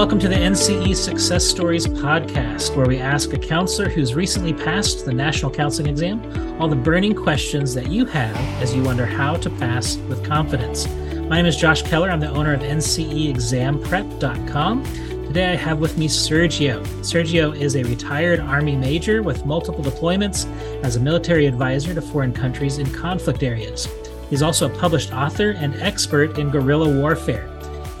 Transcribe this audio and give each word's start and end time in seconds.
welcome 0.00 0.18
to 0.18 0.28
the 0.28 0.34
NCE 0.34 0.96
Success 0.96 1.44
Stories 1.44 1.86
podcast, 1.86 2.74
where 2.74 2.86
we 2.86 2.96
ask 2.96 3.34
a 3.34 3.38
counselor 3.38 3.90
who's 3.90 4.14
recently 4.14 4.54
passed 4.54 5.04
the 5.04 5.12
National 5.12 5.50
Counseling 5.50 5.90
Exam 5.90 6.22
all 6.58 6.68
the 6.68 6.74
burning 6.74 7.14
questions 7.14 7.74
that 7.74 7.90
you 7.90 8.06
have 8.06 8.34
as 8.62 8.74
you 8.74 8.82
wonder 8.82 9.04
how 9.04 9.36
to 9.36 9.50
pass 9.50 9.98
with 10.08 10.24
confidence. 10.24 10.88
My 11.28 11.36
name 11.36 11.44
is 11.44 11.54
Josh 11.54 11.82
Keller. 11.82 12.10
I'm 12.10 12.18
the 12.18 12.30
owner 12.30 12.54
of 12.54 12.60
NCEExamprep.com. 12.60 14.84
Today 15.26 15.52
I 15.52 15.56
have 15.56 15.80
with 15.80 15.98
me 15.98 16.08
Sergio. 16.08 16.82
Sergio 17.02 17.54
is 17.54 17.76
a 17.76 17.82
retired 17.82 18.40
Army 18.40 18.76
major 18.76 19.22
with 19.22 19.44
multiple 19.44 19.84
deployments 19.84 20.46
as 20.82 20.96
a 20.96 21.00
military 21.00 21.44
advisor 21.44 21.92
to 21.92 22.00
foreign 22.00 22.32
countries 22.32 22.78
in 22.78 22.90
conflict 22.90 23.42
areas. 23.42 23.86
He's 24.30 24.40
also 24.40 24.64
a 24.64 24.70
published 24.78 25.12
author 25.12 25.50
and 25.50 25.74
expert 25.74 26.38
in 26.38 26.48
guerrilla 26.48 26.88
warfare. 26.88 27.50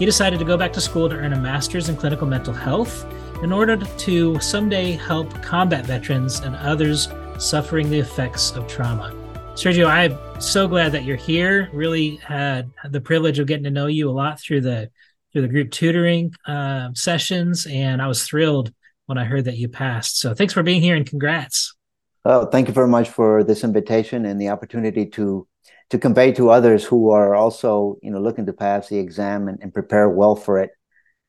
He 0.00 0.06
decided 0.06 0.38
to 0.38 0.46
go 0.46 0.56
back 0.56 0.72
to 0.72 0.80
school 0.80 1.10
to 1.10 1.14
earn 1.14 1.34
a 1.34 1.38
master's 1.38 1.90
in 1.90 1.96
clinical 1.96 2.26
mental 2.26 2.54
health 2.54 3.04
in 3.42 3.52
order 3.52 3.76
to 3.76 4.40
someday 4.40 4.92
help 4.92 5.42
combat 5.42 5.84
veterans 5.84 6.40
and 6.40 6.56
others 6.56 7.10
suffering 7.36 7.90
the 7.90 7.98
effects 7.98 8.52
of 8.52 8.66
trauma. 8.66 9.12
Sergio, 9.52 9.86
I'm 9.88 10.18
so 10.40 10.66
glad 10.66 10.92
that 10.92 11.04
you're 11.04 11.18
here. 11.18 11.68
Really 11.74 12.16
had 12.16 12.70
the 12.88 13.02
privilege 13.02 13.38
of 13.38 13.46
getting 13.46 13.64
to 13.64 13.70
know 13.70 13.88
you 13.88 14.08
a 14.08 14.10
lot 14.10 14.40
through 14.40 14.62
the 14.62 14.90
through 15.34 15.42
the 15.42 15.48
group 15.48 15.70
tutoring 15.70 16.32
uh, 16.46 16.88
sessions, 16.94 17.66
and 17.66 18.00
I 18.00 18.06
was 18.06 18.24
thrilled 18.24 18.72
when 19.04 19.18
I 19.18 19.24
heard 19.24 19.44
that 19.44 19.58
you 19.58 19.68
passed. 19.68 20.18
So 20.18 20.32
thanks 20.32 20.54
for 20.54 20.62
being 20.62 20.80
here 20.80 20.96
and 20.96 21.04
congrats. 21.04 21.74
Oh, 22.24 22.46
thank 22.46 22.68
you 22.68 22.74
very 22.74 22.88
much 22.88 23.10
for 23.10 23.44
this 23.44 23.64
invitation 23.64 24.24
and 24.24 24.40
the 24.40 24.48
opportunity 24.48 25.04
to 25.10 25.46
to 25.90 25.98
convey 25.98 26.32
to 26.32 26.50
others 26.50 26.84
who 26.84 27.10
are 27.10 27.34
also 27.34 27.98
you 28.02 28.10
know 28.10 28.20
looking 28.20 28.46
to 28.46 28.52
pass 28.52 28.88
the 28.88 28.98
exam 28.98 29.48
and, 29.48 29.58
and 29.62 29.74
prepare 29.74 30.08
well 30.08 30.36
for 30.36 30.58
it. 30.58 30.70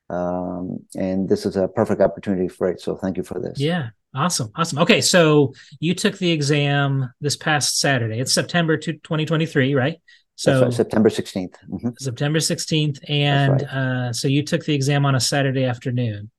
Um, 0.10 0.80
and 0.96 1.30
this 1.30 1.46
is 1.46 1.56
a 1.56 1.68
perfect 1.68 2.02
opportunity 2.02 2.48
for 2.48 2.70
it. 2.70 2.82
So 2.82 2.98
thank 2.98 3.18
you 3.18 3.24
for 3.24 3.40
this. 3.40 3.60
Yeah. 3.60 3.90
Awesome. 4.14 4.52
Awesome. 4.56 4.80
Okay. 4.80 5.00
So 5.00 5.54
you 5.80 5.96
took 5.96 6.18
the 6.18 6.32
exam 6.32 7.10
this 7.22 7.38
past 7.38 7.80
saturday. 7.80 8.20
It's 8.20 8.34
september 8.34 8.78
2023 8.78 9.74
right? 9.74 10.00
So 10.36 10.64
right, 10.64 10.74
september 10.74 11.10
16th 11.10 11.54
mm-hmm. 11.70 11.90
september 12.00 12.40
16th 12.40 13.00
and 13.08 13.62
right. 13.62 13.64
uh, 13.64 14.14
so 14.14 14.28
you 14.28 14.44
took 14.44 14.66
the 14.66 14.74
exam 14.74 15.06
on 15.06 15.14
a 15.14 15.20
saturday 15.20 15.66
afternoon. 15.66 16.32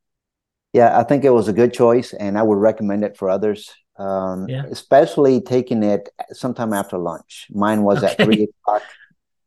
Yeah 0.72 0.98
i 0.98 1.04
think 1.04 1.24
it 1.24 1.30
was 1.30 1.46
a 1.46 1.52
good 1.52 1.72
choice 1.72 2.12
and 2.12 2.36
i 2.36 2.42
would 2.42 2.58
recommend 2.58 3.04
it 3.04 3.16
for 3.16 3.30
others 3.30 3.70
um, 4.02 4.48
yeah. 4.48 4.64
especially 4.70 5.40
taking 5.40 5.82
it 5.82 6.08
sometime 6.32 6.72
after 6.72 6.98
lunch. 6.98 7.46
Mine 7.50 7.82
was 7.82 8.02
okay. 8.02 8.14
at 8.18 8.24
three 8.24 8.44
o'clock. 8.44 8.82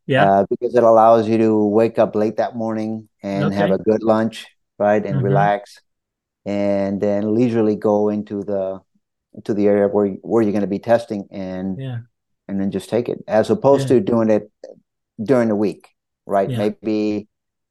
Yeah, 0.08 0.31
uh, 0.31 0.45
because 0.52 0.75
it 0.75 0.84
allows 0.84 1.28
you 1.28 1.39
to 1.39 1.66
wake 1.66 1.98
up 1.98 2.14
late 2.14 2.38
that 2.38 2.56
morning 2.56 3.09
and 3.23 3.45
okay. 3.45 3.56
have 3.56 3.72
a 3.72 3.80
good 3.80 4.03
lunch, 4.03 4.45
right, 4.78 5.03
and 5.03 5.16
mm-hmm. 5.16 5.26
relax, 5.26 5.81
and 6.45 7.02
then 7.02 7.33
leisurely 7.33 7.76
go 7.76 8.09
into 8.09 8.44
the 8.44 8.81
to 9.45 9.56
the 9.56 9.66
area 9.66 9.88
where 9.88 10.09
where 10.22 10.44
you're 10.44 10.52
going 10.52 10.61
to 10.61 10.67
be 10.67 10.78
testing 10.78 11.28
and 11.31 11.81
yeah. 11.81 11.98
and 12.48 12.61
then 12.61 12.70
just 12.70 12.88
take 12.88 13.09
it 13.09 13.23
as 13.28 13.50
opposed 13.50 13.89
yeah. 13.89 13.95
to 13.95 14.00
doing 14.00 14.30
it 14.30 14.52
during 15.23 15.48
the 15.48 15.56
week, 15.56 15.89
right? 16.28 16.52
Maybe 16.52 17.28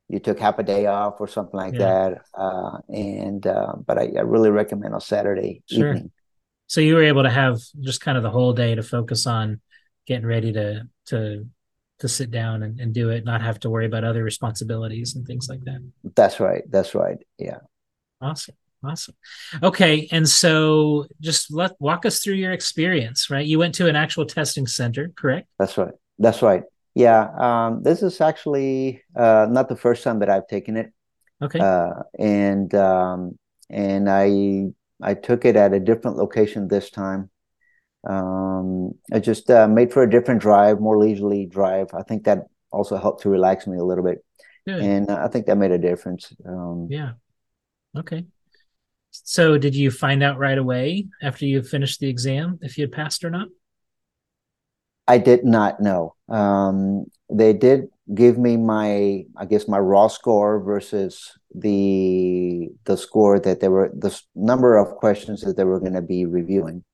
you 0.08 0.18
took 0.18 0.40
half 0.40 0.58
a 0.58 0.64
day 0.64 0.86
off 0.86 1.20
or 1.20 1.28
something 1.28 1.56
like 1.56 1.74
that. 1.74 2.22
Uh, 2.36 2.78
and 2.88 3.46
uh, 3.46 3.74
but 3.86 3.96
I, 3.96 4.10
I, 4.16 4.22
really 4.22 4.50
recommend 4.50 4.92
on 4.92 5.00
Saturday 5.00 5.62
sure. 5.70 5.90
evening 5.90 6.10
so 6.66 6.80
you 6.80 6.94
were 6.94 7.02
able 7.02 7.22
to 7.22 7.30
have 7.30 7.60
just 7.80 8.00
kind 8.00 8.16
of 8.16 8.22
the 8.22 8.30
whole 8.30 8.52
day 8.52 8.74
to 8.74 8.82
focus 8.82 9.26
on 9.26 9.60
getting 10.06 10.26
ready 10.26 10.52
to 10.52 10.88
to 11.06 11.46
to 12.00 12.08
sit 12.08 12.30
down 12.30 12.62
and, 12.62 12.80
and 12.80 12.92
do 12.92 13.10
it 13.10 13.24
not 13.24 13.40
have 13.40 13.60
to 13.60 13.70
worry 13.70 13.86
about 13.86 14.04
other 14.04 14.24
responsibilities 14.24 15.14
and 15.14 15.26
things 15.26 15.48
like 15.48 15.62
that. 15.64 15.80
That's 16.16 16.40
right. 16.40 16.62
That's 16.70 16.94
right. 16.94 17.18
Yeah. 17.38 17.58
Awesome. 18.20 18.56
Awesome. 18.84 19.14
Okay. 19.62 20.08
And 20.10 20.28
so 20.28 21.06
just 21.20 21.52
let 21.52 21.72
walk 21.78 22.04
us 22.04 22.18
through 22.18 22.34
your 22.34 22.52
experience 22.52 23.30
right? 23.30 23.46
You 23.46 23.58
went 23.58 23.74
to 23.76 23.88
an 23.88 23.96
actual 23.96 24.26
testing 24.26 24.66
center 24.66 25.12
correct? 25.16 25.48
That's 25.58 25.78
right. 25.78 25.94
That's 26.18 26.42
right. 26.42 26.64
Yeah. 26.94 27.28
Um, 27.38 27.82
this 27.82 28.02
is 28.02 28.20
actually 28.20 29.02
uh, 29.16 29.46
not 29.50 29.68
the 29.68 29.76
first 29.76 30.02
time 30.04 30.18
that 30.18 30.28
i've 30.28 30.46
taken 30.48 30.76
it. 30.76 30.92
Okay. 31.40 31.60
Uh, 31.60 32.02
and 32.18 32.74
um, 32.74 33.38
and 33.70 34.10
i 34.10 34.66
I 35.04 35.14
took 35.14 35.44
it 35.44 35.56
at 35.56 35.72
a 35.74 35.80
different 35.80 36.16
location 36.16 36.68
this 36.68 36.90
time. 36.90 37.30
Um, 38.08 38.92
I 39.12 39.20
just 39.20 39.50
uh, 39.50 39.68
made 39.68 39.92
for 39.92 40.02
a 40.02 40.10
different 40.10 40.40
drive, 40.40 40.80
more 40.80 40.98
leisurely 40.98 41.46
drive. 41.46 41.88
I 41.94 42.02
think 42.02 42.24
that 42.24 42.46
also 42.72 42.96
helped 42.96 43.22
to 43.22 43.30
relax 43.30 43.66
me 43.66 43.78
a 43.78 43.84
little 43.84 44.04
bit, 44.04 44.24
Good. 44.66 44.82
and 44.82 45.10
uh, 45.10 45.22
I 45.24 45.28
think 45.28 45.46
that 45.46 45.56
made 45.56 45.70
a 45.70 45.78
difference. 45.78 46.32
Um, 46.46 46.88
yeah. 46.90 47.12
Okay. 47.96 48.24
So, 49.10 49.58
did 49.58 49.76
you 49.76 49.90
find 49.90 50.22
out 50.22 50.38
right 50.38 50.58
away 50.58 51.06
after 51.22 51.44
you 51.46 51.62
finished 51.62 52.00
the 52.00 52.08
exam 52.08 52.58
if 52.62 52.76
you 52.76 52.82
had 52.82 52.92
passed 52.92 53.24
or 53.24 53.30
not? 53.30 53.48
I 55.06 55.18
did 55.18 55.44
not 55.44 55.80
know. 55.80 56.14
Um, 56.28 57.06
they 57.30 57.52
did 57.52 57.88
give 58.12 58.38
me 58.38 58.56
my, 58.56 59.24
I 59.36 59.44
guess, 59.44 59.68
my 59.68 59.78
raw 59.78 60.08
score 60.08 60.60
versus 60.60 61.32
the 61.54 62.23
the 62.84 62.96
score 62.96 63.38
that 63.40 63.60
they 63.60 63.68
were 63.68 63.90
the 63.94 64.18
number 64.34 64.76
of 64.76 64.96
questions 64.96 65.42
that 65.42 65.56
they 65.56 65.64
were 65.64 65.80
going 65.80 65.94
to 65.94 66.02
be 66.02 66.26
reviewing, 66.26 66.84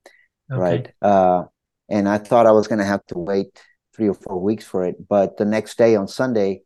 okay. 0.50 0.60
right? 0.60 0.92
Uh, 1.02 1.44
and 1.88 2.08
I 2.08 2.18
thought 2.18 2.46
I 2.46 2.52
was 2.52 2.68
going 2.68 2.78
to 2.78 2.84
have 2.84 3.04
to 3.06 3.18
wait 3.18 3.60
three 3.94 4.08
or 4.08 4.14
four 4.14 4.40
weeks 4.40 4.64
for 4.64 4.84
it, 4.84 5.08
but 5.08 5.36
the 5.36 5.44
next 5.44 5.76
day 5.76 5.96
on 5.96 6.08
Sunday, 6.08 6.62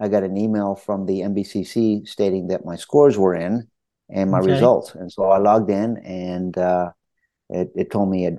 I 0.00 0.08
got 0.08 0.24
an 0.24 0.36
email 0.36 0.74
from 0.74 1.06
the 1.06 1.20
NBCC 1.20 2.06
stating 2.06 2.48
that 2.48 2.64
my 2.64 2.76
scores 2.76 3.16
were 3.16 3.34
in 3.34 3.68
and 4.10 4.30
my 4.30 4.40
okay. 4.40 4.52
results, 4.52 4.94
and 4.94 5.10
so 5.10 5.24
I 5.24 5.38
logged 5.38 5.70
in 5.70 5.98
and 5.98 6.56
uh, 6.58 6.90
it, 7.50 7.70
it 7.76 7.90
told 7.90 8.10
me 8.10 8.26
it, 8.26 8.34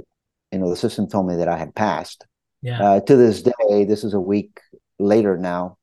you 0.51 0.59
know, 0.59 0.69
the 0.69 0.75
system 0.75 1.07
told 1.07 1.27
me 1.27 1.37
that 1.37 1.47
I 1.47 1.57
had 1.57 1.73
passed. 1.75 2.25
Yeah. 2.61 2.81
Uh, 2.81 2.99
to 3.01 3.15
this 3.15 3.41
day, 3.41 3.85
this 3.85 4.03
is 4.03 4.13
a 4.13 4.19
week 4.19 4.59
later 4.99 5.37
now. 5.37 5.77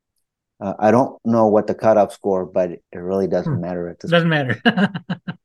Uh, 0.63 0.75
I 0.79 0.93
don't 0.93 1.19
know 1.25 1.49
what 1.49 1.67
the 1.67 1.75
cutoff 1.75 2.13
score, 2.13 2.47
but 2.47 2.71
it 2.71 2.83
really 2.93 3.27
doesn't 3.27 3.55
hmm. 3.55 3.61
matter 3.61 3.89
at 3.89 3.99
this. 3.99 4.11
Doesn't 4.11 4.31
point. 4.31 4.65
matter 4.65 4.93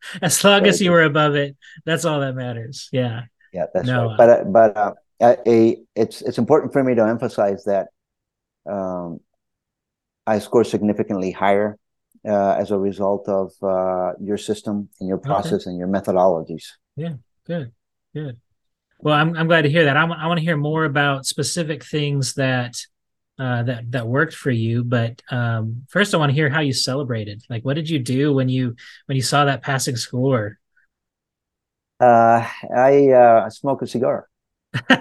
as 0.21 0.43
long 0.43 0.67
as 0.67 0.79
you 0.79 0.91
were 0.91 1.03
above 1.03 1.35
it. 1.35 1.57
That's 1.85 2.05
all 2.05 2.19
that 2.19 2.35
matters. 2.35 2.87
Yeah. 2.91 3.23
Yeah, 3.51 3.65
that's 3.73 3.87
no, 3.87 4.09
right. 4.09 4.17
But 4.17 4.29
uh, 4.29 4.43
but 4.43 4.77
uh, 4.77 5.35
a, 5.47 5.77
it's 5.95 6.21
it's 6.21 6.37
important 6.37 6.73
for 6.73 6.83
me 6.83 6.93
to 6.95 7.03
emphasize 7.03 7.63
that 7.63 7.87
um, 8.69 9.19
I 10.27 10.37
score 10.39 10.63
significantly 10.63 11.31
higher 11.31 11.79
uh, 12.27 12.51
as 12.51 12.69
a 12.69 12.77
result 12.77 13.27
of 13.27 13.53
uh, 13.63 14.13
your 14.21 14.37
system 14.37 14.89
and 14.99 15.07
your 15.07 15.17
process 15.17 15.63
okay. 15.63 15.71
and 15.71 15.79
your 15.79 15.87
methodologies. 15.87 16.65
Yeah, 16.95 17.13
good, 17.45 17.71
good. 18.13 18.37
Well, 18.99 19.15
I'm 19.15 19.35
I'm 19.35 19.47
glad 19.47 19.63
to 19.63 19.69
hear 19.69 19.85
that. 19.85 19.97
I, 19.97 20.03
I 20.03 20.27
want 20.27 20.39
to 20.39 20.45
hear 20.45 20.57
more 20.57 20.85
about 20.85 21.25
specific 21.25 21.83
things 21.83 22.35
that 22.35 22.75
uh, 23.39 23.63
that 23.63 23.91
that 23.91 24.07
worked 24.07 24.33
for 24.33 24.51
you. 24.51 24.83
But 24.83 25.21
um, 25.29 25.83
first, 25.87 26.13
I 26.13 26.17
want 26.17 26.29
to 26.31 26.33
hear 26.35 26.49
how 26.49 26.61
you 26.61 26.73
celebrated. 26.73 27.43
Like, 27.49 27.63
what 27.63 27.75
did 27.75 27.89
you 27.89 27.99
do 27.99 28.33
when 28.33 28.49
you 28.49 28.75
when 29.05 29.15
you 29.15 29.21
saw 29.21 29.45
that 29.45 29.61
passing 29.61 29.95
score? 29.95 30.57
Uh, 31.99 32.47
I 32.75 33.09
uh, 33.09 33.49
smoke 33.49 33.81
a 33.81 33.87
cigar. 33.87 34.27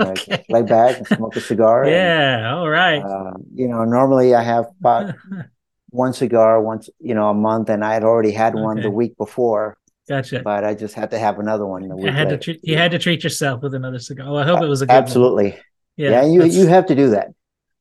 okay. 0.00 0.44
Lay 0.48 0.62
back 0.62 0.98
and 0.98 1.06
smoke 1.06 1.36
a 1.36 1.40
cigar. 1.40 1.86
Yeah, 1.86 2.38
and, 2.38 2.46
all 2.46 2.68
right. 2.68 3.02
Uh, 3.02 3.34
you 3.54 3.68
know, 3.68 3.84
normally 3.84 4.34
I 4.34 4.42
have 4.42 4.66
about 4.80 5.14
one 5.90 6.12
cigar 6.12 6.60
once, 6.60 6.88
you 6.98 7.14
know, 7.14 7.28
a 7.28 7.34
month, 7.34 7.68
and 7.68 7.84
I 7.84 7.94
had 7.94 8.04
already 8.04 8.32
had 8.32 8.54
one 8.54 8.78
okay. 8.78 8.82
the 8.82 8.90
week 8.90 9.16
before. 9.16 9.76
Gotcha. 10.08 10.42
But 10.42 10.64
I 10.64 10.74
just 10.74 10.94
had 10.94 11.10
to 11.12 11.18
have 11.18 11.38
another 11.38 11.64
one. 11.64 11.86
The 11.86 11.96
week 11.96 12.12
had 12.12 12.28
later. 12.28 12.36
to 12.36 12.42
treat, 12.42 12.60
you 12.64 12.76
had 12.76 12.90
to 12.90 12.98
treat 12.98 13.22
yourself 13.22 13.62
with 13.62 13.74
another 13.74 14.00
cigar. 14.00 14.26
Well, 14.26 14.42
I 14.42 14.44
hope 14.44 14.60
it 14.62 14.68
was 14.68 14.82
a 14.82 14.86
good 14.86 14.92
absolutely. 14.92 15.50
One. 15.50 15.60
Yeah, 15.96 16.10
yeah 16.10 16.24
you 16.24 16.44
you 16.44 16.66
have 16.66 16.86
to 16.86 16.96
do 16.96 17.10
that. 17.10 17.28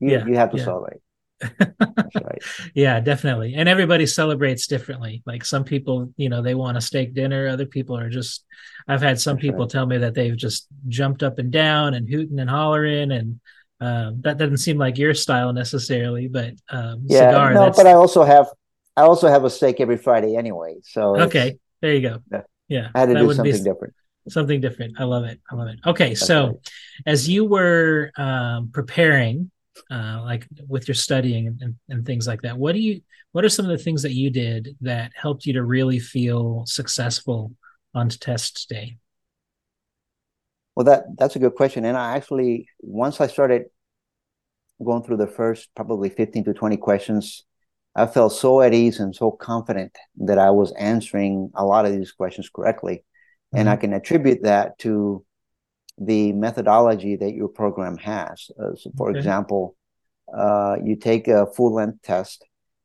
You, 0.01 0.11
yeah, 0.11 0.25
you 0.25 0.35
have 0.35 0.51
to 0.51 0.57
yeah. 0.57 0.63
celebrate. 0.63 1.01
right. 1.59 2.41
yeah, 2.73 2.99
definitely. 2.99 3.55
And 3.55 3.67
everybody 3.67 4.05
celebrates 4.05 4.67
differently. 4.67 5.23
Like 5.25 5.45
some 5.45 5.63
people, 5.63 6.13
you 6.17 6.29
know, 6.29 6.41
they 6.41 6.55
want 6.55 6.77
a 6.77 6.81
steak 6.81 7.13
dinner. 7.13 7.47
Other 7.47 7.65
people 7.65 7.97
are 7.97 8.09
just, 8.09 8.45
I've 8.87 9.01
had 9.01 9.19
some 9.19 9.35
That's 9.35 9.43
people 9.43 9.61
right. 9.61 9.69
tell 9.69 9.85
me 9.85 9.99
that 9.99 10.13
they've 10.13 10.35
just 10.35 10.67
jumped 10.87 11.23
up 11.23 11.39
and 11.39 11.51
down 11.51 11.93
and 11.93 12.09
hooting 12.09 12.39
and 12.39 12.49
hollering. 12.49 13.11
And 13.11 13.39
um, 13.79 14.21
that 14.21 14.37
doesn't 14.37 14.57
seem 14.57 14.77
like 14.77 14.97
your 14.97 15.13
style 15.13 15.53
necessarily, 15.53 16.27
but 16.27 16.53
um, 16.69 17.03
yeah, 17.05 17.29
cigar, 17.29 17.53
no, 17.53 17.71
but 17.71 17.87
I 17.87 17.93
also 17.93 18.23
have, 18.23 18.47
I 18.95 19.03
also 19.03 19.27
have 19.27 19.43
a 19.43 19.49
steak 19.49 19.79
every 19.79 19.97
Friday 19.97 20.35
anyway. 20.35 20.75
So 20.83 21.19
okay, 21.21 21.57
there 21.81 21.93
you 21.93 22.01
go. 22.01 22.43
Yeah. 22.67 22.89
I 22.93 22.99
had 22.99 23.09
to 23.09 23.15
do 23.15 23.33
something 23.33 23.63
different 23.63 23.93
something 24.29 24.61
different. 24.61 24.99
I 24.99 25.05
love 25.05 25.23
it. 25.25 25.39
I 25.51 25.55
love 25.55 25.67
it. 25.69 25.79
Okay, 25.85 26.09
That's 26.09 26.25
so 26.25 26.47
right. 26.47 26.55
as 27.05 27.27
you 27.27 27.45
were 27.45 28.11
um, 28.15 28.69
preparing 28.71 29.51
uh, 29.89 30.21
like 30.23 30.47
with 30.67 30.87
your 30.87 30.95
studying 30.95 31.47
and, 31.47 31.61
and, 31.61 31.75
and, 31.89 32.05
things 32.05 32.27
like 32.27 32.41
that 32.41 32.57
what 32.57 32.73
do 32.73 32.79
you 32.79 33.01
what 33.31 33.45
are 33.45 33.49
some 33.49 33.65
of 33.65 33.71
the 33.71 33.83
things 33.83 34.01
that 34.01 34.13
you 34.13 34.29
did 34.29 34.75
that 34.81 35.11
helped 35.15 35.45
you 35.45 35.53
to 35.53 35.63
really 35.63 35.99
feel 35.99 36.63
successful 36.65 37.53
on 37.93 38.09
test 38.09 38.67
day 38.69 38.97
well 40.75 40.85
that 40.85 41.03
that's 41.17 41.35
a 41.35 41.39
good 41.39 41.55
question 41.55 41.85
and 41.85 41.97
i 41.97 42.15
actually 42.15 42.67
once 42.79 43.21
i 43.21 43.27
started 43.27 43.63
going 44.83 45.03
through 45.03 45.17
the 45.17 45.27
first 45.27 45.69
probably 45.75 46.09
15 46.09 46.43
to 46.45 46.53
20 46.53 46.77
questions 46.77 47.45
I 47.95 48.07
felt 48.07 48.33
so 48.33 48.61
at 48.61 48.73
ease 48.73 48.99
and 48.99 49.15
so 49.15 49.31
confident 49.31 49.97
that 50.17 50.37
I 50.37 50.51
was 50.51 50.71
answering 50.73 51.51
a 51.55 51.65
lot 51.65 51.85
of 51.85 51.91
these 51.91 52.11
questions 52.11 52.49
correctly. 52.49 52.97
Mm-hmm. 53.53 53.59
And 53.59 53.69
I 53.69 53.73
mm-hmm. 53.73 53.81
can 53.81 53.93
attribute 53.93 54.43
that 54.43 54.77
to 54.79 55.25
the 56.01 56.33
methodology 56.33 57.15
that 57.15 57.33
your 57.33 57.47
program 57.47 57.97
has. 57.97 58.49
Uh, 58.59 58.75
so 58.75 58.91
for 58.97 59.09
okay. 59.09 59.19
example, 59.19 59.75
uh, 60.35 60.77
you 60.83 60.95
take 60.95 61.27
a 61.27 61.45
full 61.45 61.75
length 61.75 62.01
test 62.01 62.43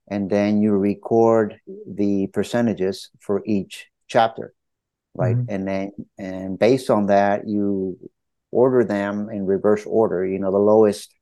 and 0.08 0.28
then 0.30 0.60
you 0.60 0.72
record 0.72 1.58
the 1.86 2.26
percentages 2.28 3.10
for 3.20 3.42
each 3.46 3.86
chapter, 4.06 4.54
right? 5.14 5.36
Mm-hmm. 5.36 5.54
And 5.54 5.68
then, 5.68 5.92
and 6.18 6.58
based 6.58 6.90
on 6.90 7.06
that, 7.06 7.48
you 7.48 7.98
order 8.50 8.84
them 8.84 9.30
in 9.30 9.46
reverse 9.46 9.84
order, 9.86 10.24
you 10.24 10.38
know, 10.38 10.52
the 10.52 10.58
lowest 10.58 11.14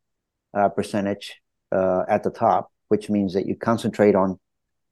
uh, 0.53 0.69
percentage 0.69 1.41
uh, 1.73 2.03
at 2.09 2.25
the 2.25 2.31
top, 2.31 2.71
which 2.89 3.09
means 3.09 3.35
that 3.35 3.47
you 3.47 3.57
concentrate 3.57 4.15
on 4.15 4.39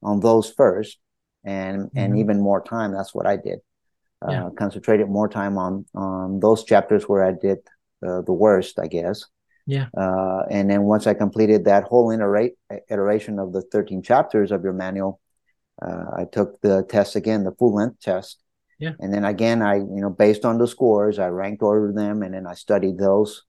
on 0.01 0.19
those 0.19 0.49
first 0.51 0.99
and 1.43 1.83
mm-hmm. 1.83 1.97
and 1.97 2.17
even 2.19 2.39
more 2.39 2.63
time. 2.63 2.93
That's 2.93 3.13
what 3.13 3.27
I 3.27 3.35
did. 3.35 3.59
Uh, 4.25 4.31
yeah. 4.31 4.49
Concentrated 4.57 5.09
more 5.09 5.27
time 5.27 5.57
on 5.57 5.85
on 5.95 6.39
those 6.39 6.63
chapters 6.63 7.03
where 7.03 7.23
I 7.23 7.31
did 7.31 7.59
uh, 8.05 8.21
the 8.21 8.33
worst, 8.33 8.79
I 8.79 8.87
guess. 8.87 9.25
Yeah. 9.65 9.87
Uh, 9.95 10.43
and 10.49 10.69
then 10.69 10.83
once 10.83 11.07
I 11.07 11.13
completed 11.13 11.65
that 11.65 11.85
whole 11.85 12.11
iterate, 12.11 12.53
iteration 12.89 13.39
of 13.39 13.53
the 13.53 13.61
13 13.61 14.01
chapters 14.01 14.51
of 14.51 14.63
your 14.63 14.73
manual, 14.73 15.21
uh, 15.81 16.05
I 16.17 16.25
took 16.25 16.59
the 16.61 16.83
test 16.83 17.15
again, 17.15 17.43
the 17.43 17.53
full 17.53 17.75
length 17.75 18.01
test. 18.01 18.39
Yeah. 18.79 18.93
And 18.99 19.13
then 19.13 19.23
again, 19.23 19.61
I 19.61 19.75
you 19.75 20.01
know 20.01 20.09
based 20.09 20.45
on 20.45 20.57
the 20.57 20.67
scores, 20.67 21.19
I 21.19 21.27
ranked 21.27 21.61
ordered 21.61 21.95
them, 21.95 22.23
and 22.23 22.33
then 22.33 22.47
I 22.47 22.53
studied 22.53 22.97
those 22.97 23.43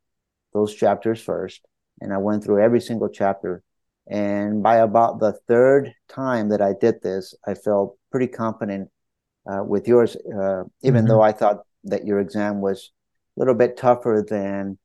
those 0.53 0.75
chapters 0.75 1.21
first, 1.21 1.63
and 2.01 2.13
I 2.13 2.19
went 2.19 2.45
through 2.45 2.63
every 2.63 2.81
single 2.81 3.09
chapter. 3.09 3.63
And 4.07 4.63
by 4.63 4.77
about 4.77 5.19
the 5.19 5.33
third 5.49 5.95
time 6.09 6.51
that 6.51 6.61
I 6.61 6.75
did 6.79 7.01
this, 7.03 7.35
I 7.47 7.55
felt 7.55 7.97
pretty 8.11 8.27
confident 8.27 8.91
uh, 9.47 9.63
with 9.63 9.87
yours, 9.87 10.17
uh, 10.17 10.65
even 10.83 11.01
mm-hmm. 11.01 11.09
though 11.09 11.23
I 11.23 11.33
thought 11.33 11.65
that 11.85 12.07
your 12.07 12.21
exam 12.21 12.61
was 12.61 12.93
a 13.37 13.41
little 13.41 13.55
bit 13.55 13.77
tougher 13.77 14.25
than 14.29 14.79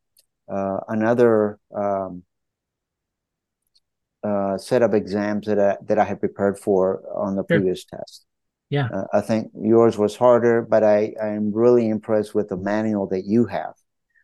uh, 0.51 0.79
another 0.87 1.59
um, 1.73 2.23
uh, 4.23 4.57
set 4.57 4.81
of 4.81 4.93
exams 4.93 5.47
that 5.47 5.59
I, 5.59 5.77
that 5.85 5.97
I 5.97 6.03
had 6.03 6.19
prepared 6.19 6.59
for 6.59 7.01
on 7.15 7.35
the 7.35 7.41
sure. 7.41 7.59
previous 7.59 7.85
test. 7.85 8.25
Yeah, 8.69 8.89
uh, 8.93 9.05
I 9.13 9.21
think 9.21 9.51
yours 9.59 9.97
was 9.97 10.15
harder, 10.15 10.61
but 10.61 10.83
I 10.83 11.13
I 11.21 11.29
am 11.29 11.51
really 11.53 11.89
impressed 11.89 12.35
with 12.35 12.49
the 12.49 12.57
manual 12.57 13.07
that 13.07 13.25
you 13.25 13.45
have. 13.45 13.73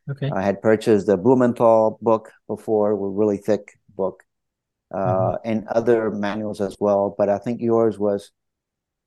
Okay. 0.09 0.29
I 0.29 0.43
had 0.43 0.61
purchased 0.61 1.07
the 1.07 1.17
Blumenthal 1.17 1.97
book 2.01 2.31
before, 2.47 2.91
a 2.91 2.95
really 2.95 3.37
thick 3.37 3.79
book, 3.95 4.23
uh, 4.93 4.97
mm-hmm. 4.97 5.49
and 5.49 5.67
other 5.67 6.11
manuals 6.11 6.61
as 6.61 6.77
well. 6.79 7.15
But 7.17 7.29
I 7.29 7.39
think 7.39 7.59
yours 7.59 7.97
was 7.97 8.31